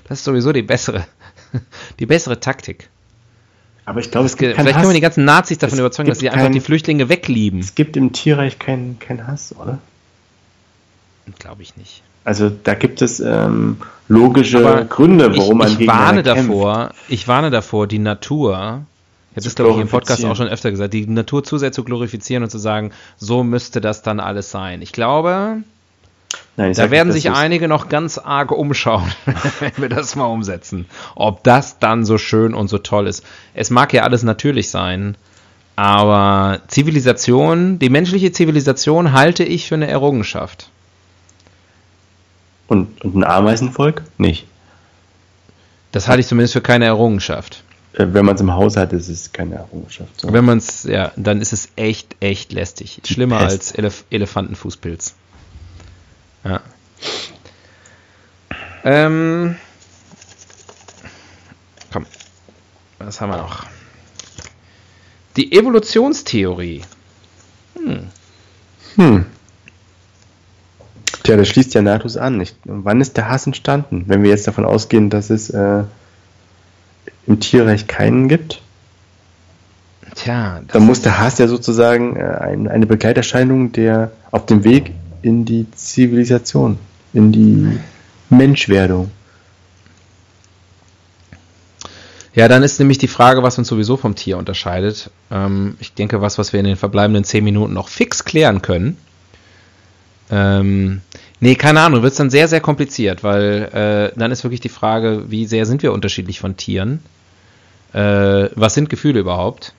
[0.08, 1.04] Das ist sowieso die bessere,
[1.98, 2.88] die bessere Taktik.
[3.92, 6.30] Aber ich glaube, es gibt Vielleicht können wir die ganzen Nazis davon überzeugen, dass sie
[6.30, 7.60] einfach kein- die Flüchtlinge weglieben.
[7.60, 9.80] Es gibt im Tierreich keinen keinen Hass, oder?
[11.38, 12.02] Glaube ich nicht.
[12.24, 13.76] Also da gibt es ähm,
[14.08, 16.50] logische Aber Gründe, warum man ich, ich gegeneinander warne kämpft.
[16.50, 18.82] davor, ich warne davor, die Natur,
[19.32, 21.72] ich habe das glaube ich im Podcast auch schon öfter gesagt, die Natur zu sehr
[21.72, 24.80] zu glorifizieren und zu sagen, so müsste das dann alles sein.
[24.80, 25.58] Ich glaube,
[26.56, 29.10] Nein, da werden nicht, sich einige noch ganz arg umschauen,
[29.60, 30.86] wenn wir das mal umsetzen.
[31.14, 33.24] Ob das dann so schön und so toll ist.
[33.54, 35.16] Es mag ja alles natürlich sein,
[35.76, 40.68] aber Zivilisation, die menschliche Zivilisation halte ich für eine Errungenschaft.
[42.66, 44.02] Und, und ein Ameisenvolk?
[44.18, 44.46] Nicht.
[45.90, 47.64] Das halte ich zumindest für keine Errungenschaft.
[47.94, 50.20] Äh, Wenn man es im Haus hat, ist es keine Errungenschaft.
[50.20, 50.32] So.
[50.32, 53.00] Wenn man es, ja, dann ist es echt, echt lästig.
[53.04, 55.14] Schlimmer als Elef Elefantenfußpilz.
[56.44, 56.60] Ja.
[58.84, 59.56] Ähm.
[61.92, 62.06] Komm.
[62.98, 63.66] Was haben wir noch?
[65.36, 66.82] Die Evolutionstheorie.
[68.96, 69.26] Hm.
[71.22, 72.36] Tja, das schließt ja nahtlos an.
[72.36, 72.56] Nicht?
[72.64, 74.04] Wann ist der Hass entstanden?
[74.08, 75.84] Wenn wir jetzt davon ausgehen, dass es äh,
[77.26, 78.60] im Tierreich keinen gibt,
[80.14, 84.92] Tja, dann muss der Hass ja sozusagen äh, ein, eine Begleiterscheinung der auf dem Weg
[85.22, 86.78] in die Zivilisation,
[87.12, 87.78] in die
[88.30, 89.10] Menschwerdung.
[92.34, 95.10] Ja, dann ist nämlich die Frage, was uns sowieso vom Tier unterscheidet.
[95.30, 98.96] Ähm, ich denke, was, was wir in den verbleibenden zehn Minuten noch fix klären können.
[100.30, 101.02] Ähm,
[101.40, 103.68] nee, keine Ahnung, wird es dann sehr, sehr kompliziert, weil
[104.14, 107.00] äh, dann ist wirklich die Frage, wie sehr sind wir unterschiedlich von Tieren?
[107.92, 109.74] Äh, was sind Gefühle überhaupt?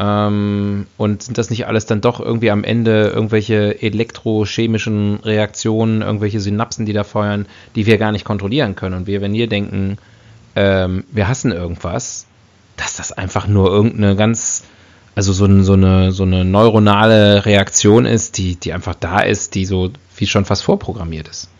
[0.00, 6.40] Ähm, und sind das nicht alles dann doch irgendwie am Ende irgendwelche elektrochemischen Reaktionen, irgendwelche
[6.40, 7.44] Synapsen, die da feuern,
[7.76, 8.94] die wir gar nicht kontrollieren können?
[8.94, 9.98] Und wir, wenn wir denken,
[10.56, 12.26] ähm, wir hassen irgendwas,
[12.78, 14.64] dass das einfach nur irgendeine ganz,
[15.14, 19.66] also so, so, eine, so eine neuronale Reaktion ist, die, die einfach da ist, die
[19.66, 21.50] so wie schon fast vorprogrammiert ist.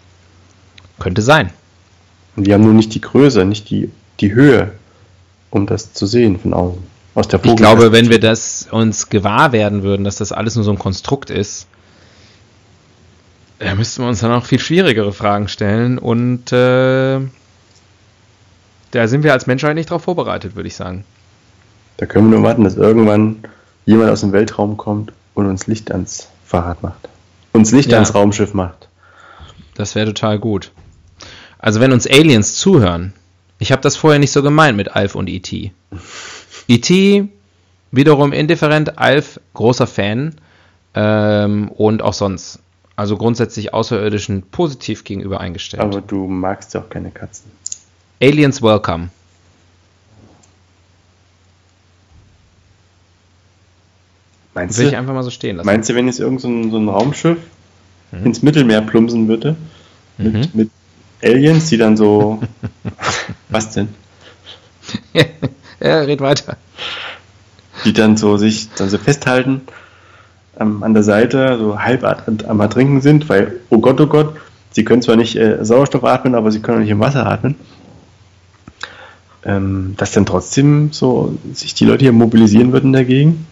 [0.98, 1.50] Könnte sein.
[2.36, 4.72] Und die haben nur nicht die Größe, nicht die, die Höhe,
[5.50, 6.99] um das zu sehen von außen.
[7.14, 10.64] Aus der Ich glaube, wenn wir das uns gewahr werden würden, dass das alles nur
[10.64, 11.66] so ein Konstrukt ist,
[13.58, 17.20] da müssten wir uns dann auch viel schwierigere Fragen stellen und äh,
[18.92, 21.04] da sind wir als Menschheit nicht darauf vorbereitet, würde ich sagen.
[21.98, 23.44] Da können wir nur warten, dass irgendwann
[23.84, 27.08] jemand aus dem Weltraum kommt und uns Licht ans Fahrrad macht.
[27.52, 27.96] Uns Licht Ja.
[27.96, 28.88] ans Raumschiff macht.
[29.74, 30.72] Das wäre total gut.
[31.58, 33.12] Also wenn uns Aliens zuhören,
[33.58, 35.72] ich habe das vorher nicht so gemeint mit Alf und E.T.
[36.70, 37.28] E.T.
[37.90, 40.36] wiederum indifferent, Alf großer Fan
[40.94, 42.60] ähm, und auch sonst.
[42.94, 45.82] Also grundsätzlich Außerirdischen positiv gegenüber eingestellt.
[45.82, 47.50] Aber du magst ja auch keine Katzen.
[48.22, 49.08] Aliens welcome.
[54.54, 55.66] Meinst Will ich du, einfach mal so stehen lassen.
[55.66, 57.38] meinst du, wenn jetzt irgend so ein, so ein Raumschiff
[58.12, 58.26] Mhm.
[58.26, 59.54] ins Mittelmeer plumpsen würde,
[60.18, 60.48] mit, Mhm.
[60.52, 60.70] mit
[61.22, 62.42] Aliens, die dann so.
[63.48, 63.88] was denn?
[65.86, 66.56] ja, red weiter.
[67.84, 69.62] Die dann so sich dann so festhalten
[70.58, 74.34] ähm, an der Seite, so halb am Ertrinken sind, weil, oh Gott, oh Gott,
[74.70, 77.56] sie können zwar nicht äh, Sauerstoff atmen, aber sie können auch nicht im Wasser atmen.
[79.42, 83.46] Ähm, dass dann trotzdem so sich die Leute hier mobilisieren würden dagegen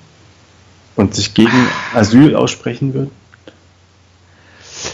[0.96, 3.10] und sich gegen Asyl aussprechen würden.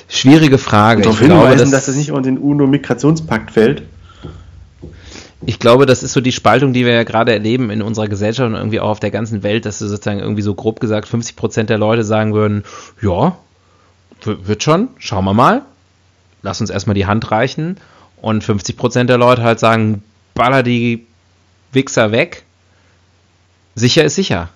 [0.09, 0.99] Schwierige Frage.
[0.99, 3.83] Und darauf Ich glaube, hinweisen, dass das nicht unter den UNO-Migrationspakt fällt.
[5.47, 8.47] Ich glaube, das ist so die Spaltung, die wir ja gerade erleben in unserer Gesellschaft
[8.47, 11.37] und irgendwie auch auf der ganzen Welt, dass du sozusagen irgendwie so grob gesagt 50
[11.37, 12.65] Prozent der Leute sagen würden,
[13.03, 13.37] ja,
[14.23, 15.63] wird schon, schauen wir mal,
[16.43, 17.79] lass uns erstmal die Hand reichen
[18.21, 20.03] und 50 Prozent der Leute halt sagen,
[20.35, 21.07] baller die
[21.73, 22.45] Wichser weg,
[23.75, 24.49] sicher ist sicher.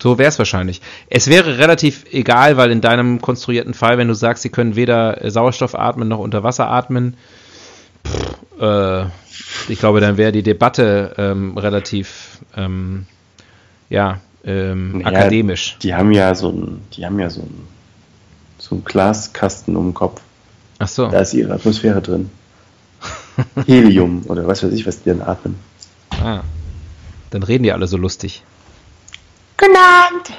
[0.00, 0.80] So wäre es wahrscheinlich.
[1.10, 5.18] Es wäre relativ egal, weil in deinem konstruierten Fall, wenn du sagst, sie können weder
[5.30, 7.16] Sauerstoff atmen noch unter Wasser atmen,
[8.06, 9.06] pff, äh,
[9.68, 13.06] ich glaube, dann wäre die Debatte ähm, relativ, ähm,
[13.90, 15.76] ja, ähm, Naja, akademisch.
[15.82, 17.66] Die haben ja so ein, die haben ja so ein,
[18.58, 20.20] so ein Glaskasten um den Kopf.
[20.78, 21.08] Ach so.
[21.08, 22.30] Da ist ihre Atmosphäre drin.
[23.66, 25.56] Helium oder was weiß ich, was die dann atmen.
[26.10, 26.42] Ah.
[27.30, 28.42] Dann reden die alle so lustig.
[29.56, 30.32] Genannt!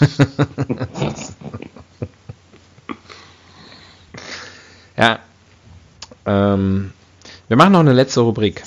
[4.96, 5.18] Ja.
[6.24, 6.92] Ähm,
[7.48, 8.62] wir machen noch eine letzte Rubrik.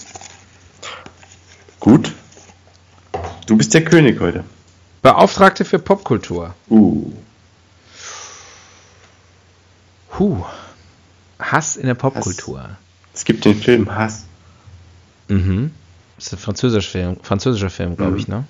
[1.79, 2.13] Gut.
[3.47, 4.43] Du bist der König heute.
[5.01, 6.53] Beauftragte für Popkultur.
[6.69, 7.11] Uh.
[10.17, 10.43] Huh.
[11.39, 12.69] Hass in der Popkultur.
[13.13, 14.25] Es gibt den Film Hass.
[15.29, 15.71] Mhm.
[16.17, 18.43] Das ist ein französischer Film, französischer Film glaube ich, ne?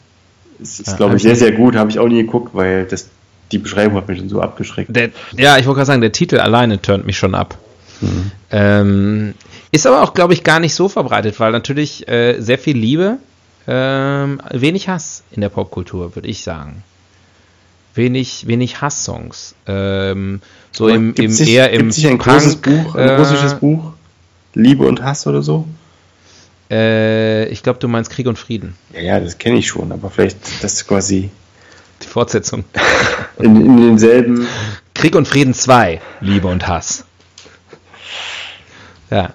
[0.61, 1.75] Es ist, Ja, glaube ich, sehr, sehr gut.
[1.75, 3.09] Habe ich auch nie geguckt, weil das,
[3.51, 4.95] die Beschreibung hat mich schon so abgeschreckt.
[4.95, 7.57] Der, ja, ich wollte gerade sagen, der Titel alleine turnt mich schon ab.
[8.51, 9.35] Ähm,
[9.71, 13.17] ist aber auch, glaube ich, gar nicht so verbreitet, weil natürlich äh, sehr viel Liebe,
[13.67, 16.83] ähm, wenig Hass in der Popkultur, würde ich sagen.
[17.93, 19.55] Wenig, wenig Hasssongs.
[19.67, 20.41] Ähm,
[20.71, 23.93] so Aber im, im nicht, eher im nicht ein großes Buch, ein äh, russisches Buch?
[24.53, 25.67] Liebe und Hass oder so?
[26.71, 28.75] Äh, ich glaube, du meinst Krieg und Frieden.
[28.93, 31.29] Ja, ja, das kenne ich schon, aber vielleicht das quasi
[32.01, 32.63] Die Fortsetzung.
[33.37, 34.47] in, in denselben.
[34.93, 37.05] Krieg und Frieden 2, Liebe und Hass.
[39.09, 39.33] Ja.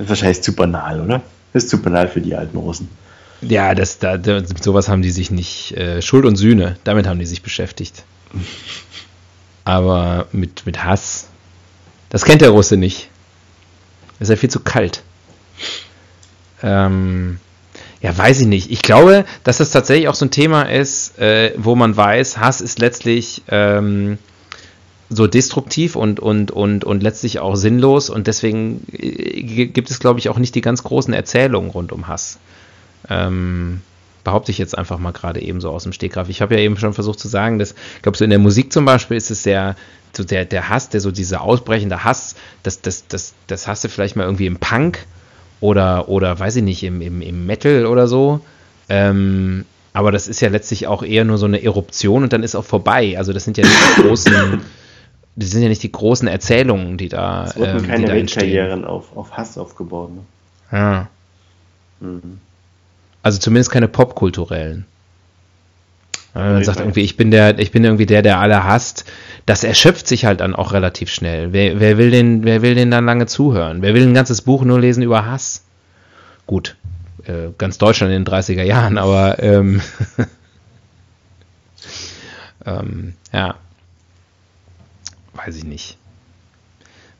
[0.00, 1.20] Das ist wahrscheinlich zu banal, oder?
[1.52, 2.88] Das ist zu banal für die alten Russen.
[3.42, 4.18] Ja, das, da,
[4.58, 5.76] sowas haben die sich nicht.
[5.76, 8.04] Äh, Schuld und Sühne, damit haben die sich beschäftigt.
[9.66, 11.26] Aber mit, mit Hass,
[12.08, 13.10] das kennt der Russe nicht.
[14.20, 15.02] Ist ja viel zu kalt.
[16.62, 17.38] Ähm,
[18.00, 18.70] ja, weiß ich nicht.
[18.70, 22.62] Ich glaube, dass das tatsächlich auch so ein Thema ist, äh, wo man weiß, Hass
[22.62, 24.16] ist letztlich ähm,
[25.10, 30.20] so destruktiv und, und, und, und letztlich auch sinnlos und deswegen äh, gibt es, glaube
[30.20, 32.38] ich, auch nicht die ganz großen Erzählungen rund um Hass.
[33.08, 33.80] Ähm,
[34.22, 36.28] behaupte ich jetzt einfach mal gerade eben so aus dem Stegreif.
[36.28, 38.84] Ich habe ja eben schon versucht zu sagen, dass, ich so in der Musik zum
[38.84, 39.74] Beispiel ist es sehr,
[40.12, 43.88] so der, der Hass, der so dieser ausbrechende Hass, das, das, das, das hast du
[43.88, 45.06] vielleicht mal irgendwie im Punk
[45.60, 48.40] oder, oder weiß ich nicht, im, im, im Metal oder so.
[48.88, 52.54] Ähm, aber das ist ja letztlich auch eher nur so eine Eruption und dann ist
[52.54, 53.16] auch vorbei.
[53.18, 54.60] Also das sind ja nicht die großen,
[55.36, 58.08] das sind ja nicht die großen Erzählungen, die da, Es wurden ähm, keine.
[58.08, 60.10] Weltkarrieren auf, auf Hass aufgebaut.
[60.12, 60.20] Ne?
[60.72, 61.08] Ja.
[62.00, 62.38] Mhm.
[63.22, 64.86] Also zumindest keine popkulturellen.
[66.32, 69.04] Wenn man sagt irgendwie, ich bin der, ich bin irgendwie der, der alle hasst,
[69.46, 71.52] das erschöpft sich halt dann auch relativ schnell.
[71.52, 73.82] Wer, wer will den, wer will den dann lange zuhören?
[73.82, 75.64] Wer will ein ganzes Buch nur lesen über Hass?
[76.46, 76.76] Gut,
[77.24, 79.82] äh, ganz Deutschland in den 30er Jahren, aber ähm,
[82.64, 83.56] ähm, ja,
[85.44, 85.96] weiß ich nicht.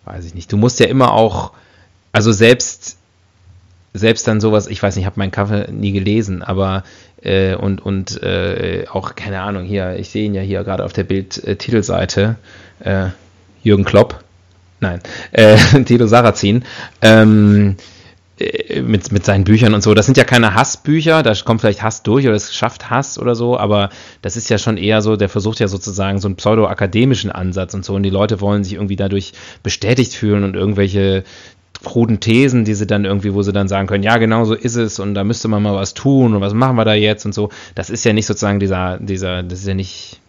[0.04, 0.50] Weiß ich nicht.
[0.52, 1.52] Du musst ja immer auch,
[2.12, 2.96] also selbst
[3.92, 6.84] selbst dann sowas, ich weiß nicht, ich habe meinen Kaffee nie gelesen, aber
[7.22, 10.92] äh, und, und äh, auch, keine Ahnung, hier, ich sehe ihn ja hier gerade auf
[10.92, 12.36] der Bild-Titelseite,
[12.80, 13.06] äh,
[13.62, 14.22] Jürgen Klopp,
[14.80, 15.00] nein,
[15.32, 16.64] äh, Tilo Sarrazin,
[17.02, 17.82] ähm, äh,
[18.82, 19.93] mit, mit seinen Büchern und so.
[19.93, 23.34] Das sind ja keine Hassbücher, da kommt vielleicht Hass durch oder es schafft Hass oder
[23.34, 23.91] so, aber
[24.22, 27.84] das ist ja schon eher so, der versucht ja sozusagen so einen pseudo-akademischen Ansatz und
[27.84, 29.32] so und die Leute wollen sich irgendwie dadurch
[29.62, 31.24] bestätigt fühlen und irgendwelche
[31.84, 34.76] kruden Thesen, die sie dann irgendwie, wo sie dann sagen können, ja, genau so ist
[34.76, 37.34] es und da müsste man mal was tun und was machen wir da jetzt und
[37.34, 37.51] so.
[37.74, 40.20] Das ist ja nicht sozusagen dieser, dieser, das ist ja nicht,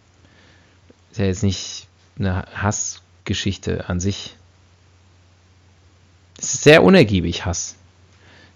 [1.12, 1.88] ist ja jetzt nicht
[2.18, 4.34] eine Hassgeschichte an sich.
[6.38, 7.76] Es ist sehr unergiebig, Hass.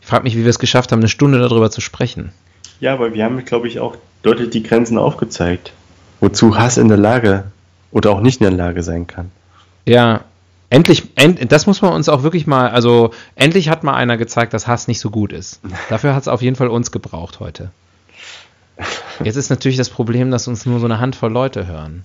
[0.07, 2.31] Ich frage mich, wie wir es geschafft haben, eine Stunde darüber zu sprechen.
[2.79, 5.73] Ja, aber wir haben, glaube ich, auch deutlich die Grenzen aufgezeigt,
[6.21, 7.51] wozu Hass in der Lage
[7.91, 9.33] oder auch nicht in der Lage sein kann.
[9.85, 10.21] Ja,
[10.71, 14.55] endlich, end, das muss man uns auch wirklich mal, also endlich hat mal einer gezeigt,
[14.55, 15.61] dass Hass nicht so gut ist.
[15.89, 17.73] Dafür hat es auf jeden Fall uns gebraucht heute.
[19.25, 22.05] Jetzt ist natürlich das Problem, dass uns nur so eine Handvoll Leute hören.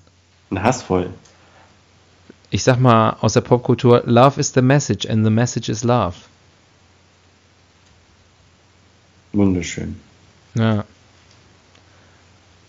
[0.50, 1.08] Ein Hassvoll.
[2.50, 6.16] Ich sag mal aus der Popkultur, Love is the message and the message is love.
[9.32, 9.98] Wunderschön.
[10.54, 10.84] Ja.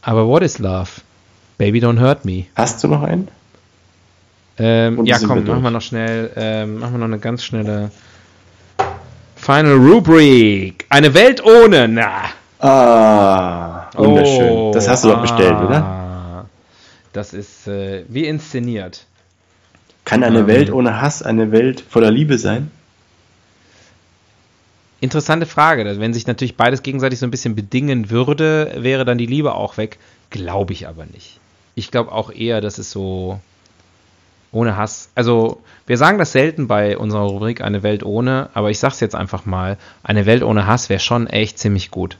[0.01, 0.89] Aber what is love?
[1.57, 2.45] Baby don't hurt me.
[2.55, 3.27] Hast du noch einen?
[4.57, 7.89] Ähm, ja, komm, wir machen wir noch schnell, ähm, machen wir noch eine ganz schnelle
[9.35, 10.85] Final Rubric.
[10.89, 12.11] Eine Welt ohne, na.
[12.59, 14.71] Ah, wunderschön.
[14.71, 15.83] das hast du doch bestellt, oder?
[15.83, 16.45] ah.
[17.11, 19.05] Das ist äh, wie inszeniert.
[20.05, 20.47] Kann eine Ähm.
[20.47, 22.71] Welt ohne Hass eine Welt voller Liebe sein?
[25.03, 25.83] Interessante Frage.
[25.83, 29.53] dass Wenn sich natürlich beides gegenseitig so ein bisschen bedingen würde, wäre dann die Liebe
[29.53, 29.97] auch weg.
[30.29, 31.41] Glaube ich aber nicht.
[31.75, 33.41] Ich glaube auch eher, dass es so
[34.53, 35.09] ohne Hass.
[35.13, 39.13] Also, wir sagen das selten bei unserer Rubrik Eine Welt ohne, aber ich sag's jetzt
[39.13, 42.15] einfach mal: Eine Welt ohne Hass wäre schon echt ziemlich gut.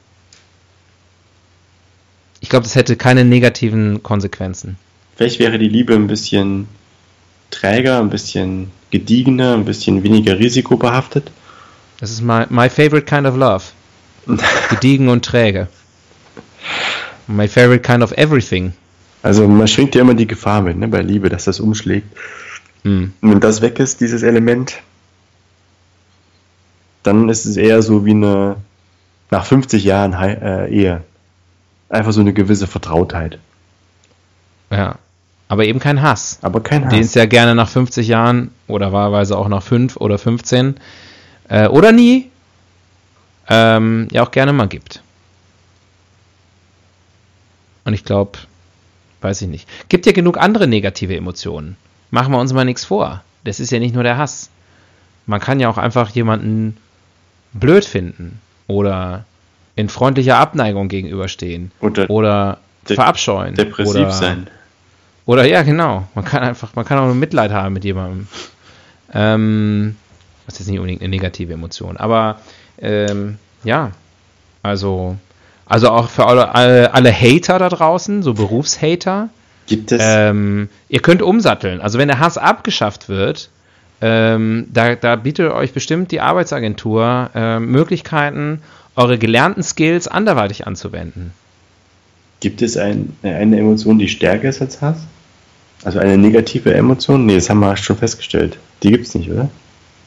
[2.42, 4.78] Ich glaube, das hätte keine negativen Konsequenzen.
[5.16, 6.68] Vielleicht wäre die Liebe ein bisschen
[7.50, 11.32] träger, ein bisschen gediegener, ein bisschen weniger risikobehaftet.
[12.04, 13.64] Das ist my, my favorite kind of love.
[14.70, 15.70] Gediegen und träge.
[17.28, 18.74] My favorite kind of everything.
[19.22, 22.08] Also man schwingt ja immer die Gefahr mit, ne, bei Liebe, dass das umschlägt.
[22.84, 23.14] Hm.
[23.22, 24.82] Und wenn das weg ist, dieses Element,
[27.04, 28.58] dann ist es eher so wie eine
[29.32, 31.04] nach 50 Jahren Hei- äh, Ehe.
[31.88, 33.40] Einfach so eine gewisse Vertrautheit.
[34.70, 34.96] Ja.
[35.48, 36.40] Aber eben kein Hass.
[36.42, 37.14] Aber kein Den es Hass.
[37.16, 40.76] ja gerne nach 50 Jahren oder wahlweise auch nach 5 oder 15
[41.50, 42.30] äh, oder nie,
[43.50, 45.02] ähm, ja auch gerne mal gibt.
[47.86, 48.40] Und ich glaube,
[49.22, 49.68] weiß ich nicht.
[49.90, 51.76] Gibt ja genug andere negative Emotionen.
[52.12, 53.24] Machen wir uns mal nichts vor.
[53.44, 54.50] Das ist ja nicht nur der Hass.
[55.26, 56.78] Man kann ja auch einfach jemanden
[57.54, 59.26] blöd finden oder
[59.76, 64.48] in freundlicher Abneigung gegenüberstehen Oder oder de- verabscheuen Depressiv oder, sein.
[65.26, 66.08] Oder ja, genau.
[66.16, 68.28] Man kann einfach, man kann auch nur Mitleid haben mit jemandem.
[69.14, 69.96] Ähm,
[70.46, 72.40] das ist nicht unbedingt eine negative Emotion, aber
[72.80, 73.92] ähm, ja,
[74.62, 75.18] also
[75.66, 79.30] also auch für alle, alle, alle Hater da draußen, so Berufshater.
[79.66, 81.80] Gibt es, Ähm, ihr könnt umsatteln.
[81.80, 83.50] Also wenn der Hass abgeschafft wird,
[84.02, 88.62] ähm, da, da bietet euch bestimmt die Arbeitsagentur äh, Möglichkeiten,
[88.96, 91.32] eure gelernten Skills anderweitig anzuwenden.
[92.42, 94.98] gibt es ein, eine Emotion, die stärker ist als Hass?
[95.86, 97.26] Also eine negative Emotion?
[97.26, 98.58] Nee, das haben wir schon festgestellt.
[98.84, 99.50] Die gibt es nicht, oder?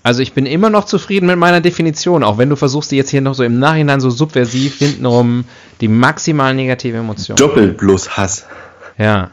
[0.07, 3.11] Also ich bin immer noch zufrieden mit meiner Definition, auch wenn du versuchst, die jetzt
[3.11, 5.45] hier noch so im Nachhinein so subversiv hintenrum
[5.81, 7.37] die maximal negative Emotion.
[7.37, 8.47] Doppelt bloß Hass.
[8.99, 9.33] Ja.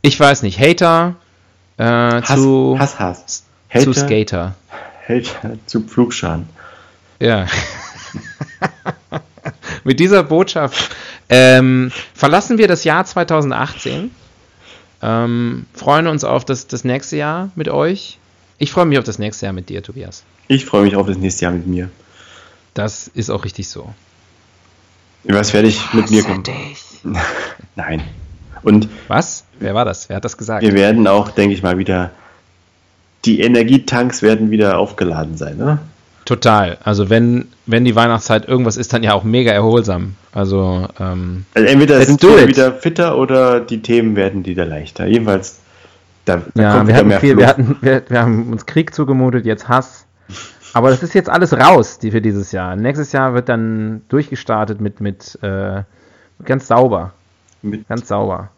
[0.00, 0.58] Ich weiß nicht.
[0.58, 1.16] Hater
[1.76, 3.44] äh, Hass, zu, Hass, Hass.
[3.70, 4.54] zu Hater, Skater.
[5.06, 6.48] Hater zu Pflugschaden.
[7.20, 7.44] Ja.
[9.84, 10.96] Mit dieser Botschaft
[11.28, 14.10] ähm, verlassen wir das Jahr 2018.
[15.02, 18.18] Ähm, freuen uns auf das, das nächste Jahr mit euch.
[18.58, 20.24] Ich freue mich auf das nächste Jahr mit dir, Tobias.
[20.48, 21.90] Ich freue mich auf das nächste Jahr mit mir.
[22.74, 23.92] Das ist auch richtig so.
[25.24, 26.44] Was werde ich mit mir kommen?
[27.74, 28.02] Nein.
[28.62, 29.44] Und Was?
[29.58, 30.08] Wer war das?
[30.08, 30.62] Wer hat das gesagt?
[30.62, 32.10] wir werden auch, denke ich mal, wieder.
[33.24, 35.78] Die Energietanks werden wieder aufgeladen sein, ne?
[36.26, 36.78] Total.
[36.82, 40.16] Also wenn, wenn die Weihnachtszeit irgendwas ist, dann ja auch mega erholsam.
[40.32, 45.06] Also ähm, Also entweder sind wir wieder fitter oder die Themen werden wieder leichter.
[45.06, 45.60] Jedenfalls,
[46.26, 47.40] da, da ja, wir hatten viel, Fluch.
[47.40, 50.04] wir, hatten, wir, wir haben uns Krieg zugemutet, jetzt Hass.
[50.74, 52.76] Aber das ist jetzt alles raus die für dieses Jahr.
[52.76, 55.82] Nächstes Jahr wird dann durchgestartet mit, mit äh,
[56.44, 57.12] ganz sauber.
[57.62, 58.50] Mit- Ganz sauber.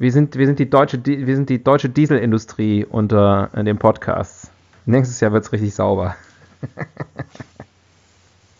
[0.00, 4.50] Wir sind, wir sind die deutsche, wir sind die deutsche Dieselindustrie unter den Podcasts.
[4.86, 6.16] Nächstes Jahr wird es richtig sauber.
[6.62, 6.86] Der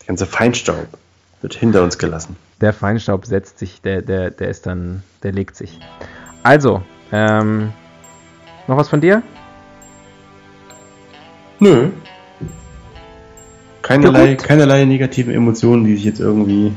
[0.07, 0.87] ganze Feinstaub
[1.41, 2.37] wird hinter uns gelassen.
[2.61, 5.79] Der Feinstaub setzt sich, der, der, der ist dann, der legt sich.
[6.43, 7.73] Also, ähm,
[8.69, 9.23] noch was von dir?
[11.59, 11.89] Nö.
[13.83, 16.73] Keinerlei, Ja, keinerlei negativen Emotionen, die ich jetzt irgendwie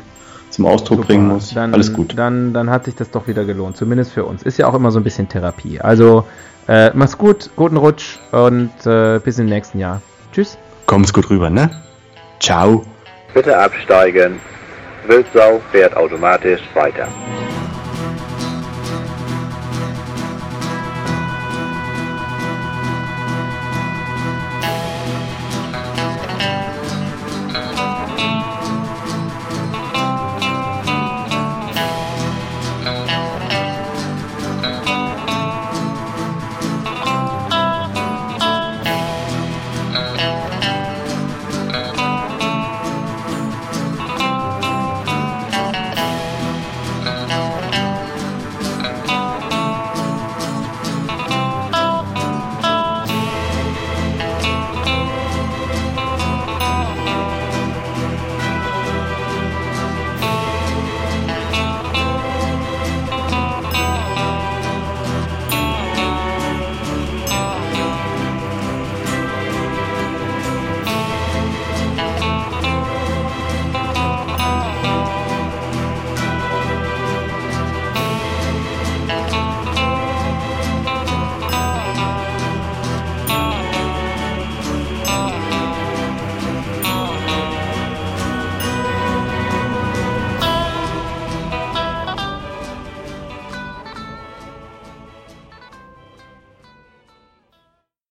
[0.50, 1.54] zum Ausdruck bringen muss.
[1.54, 2.18] Dann, Alles gut.
[2.18, 4.44] Dann, dann hat sich das doch wieder gelohnt, zumindest für uns.
[4.44, 5.80] Ist ja auch immer so ein bisschen Therapie.
[5.80, 6.26] Also,
[6.68, 10.02] äh, mach's gut, guten Rutsch und äh, bis im nächsten Jahr.
[10.32, 10.58] Tschüss.
[10.86, 11.70] Komm's gut rüber, ne?
[12.40, 12.84] Ciao.
[13.34, 14.40] Bitte absteigen.
[15.08, 17.08] Wildsau fährt automatisch weiter.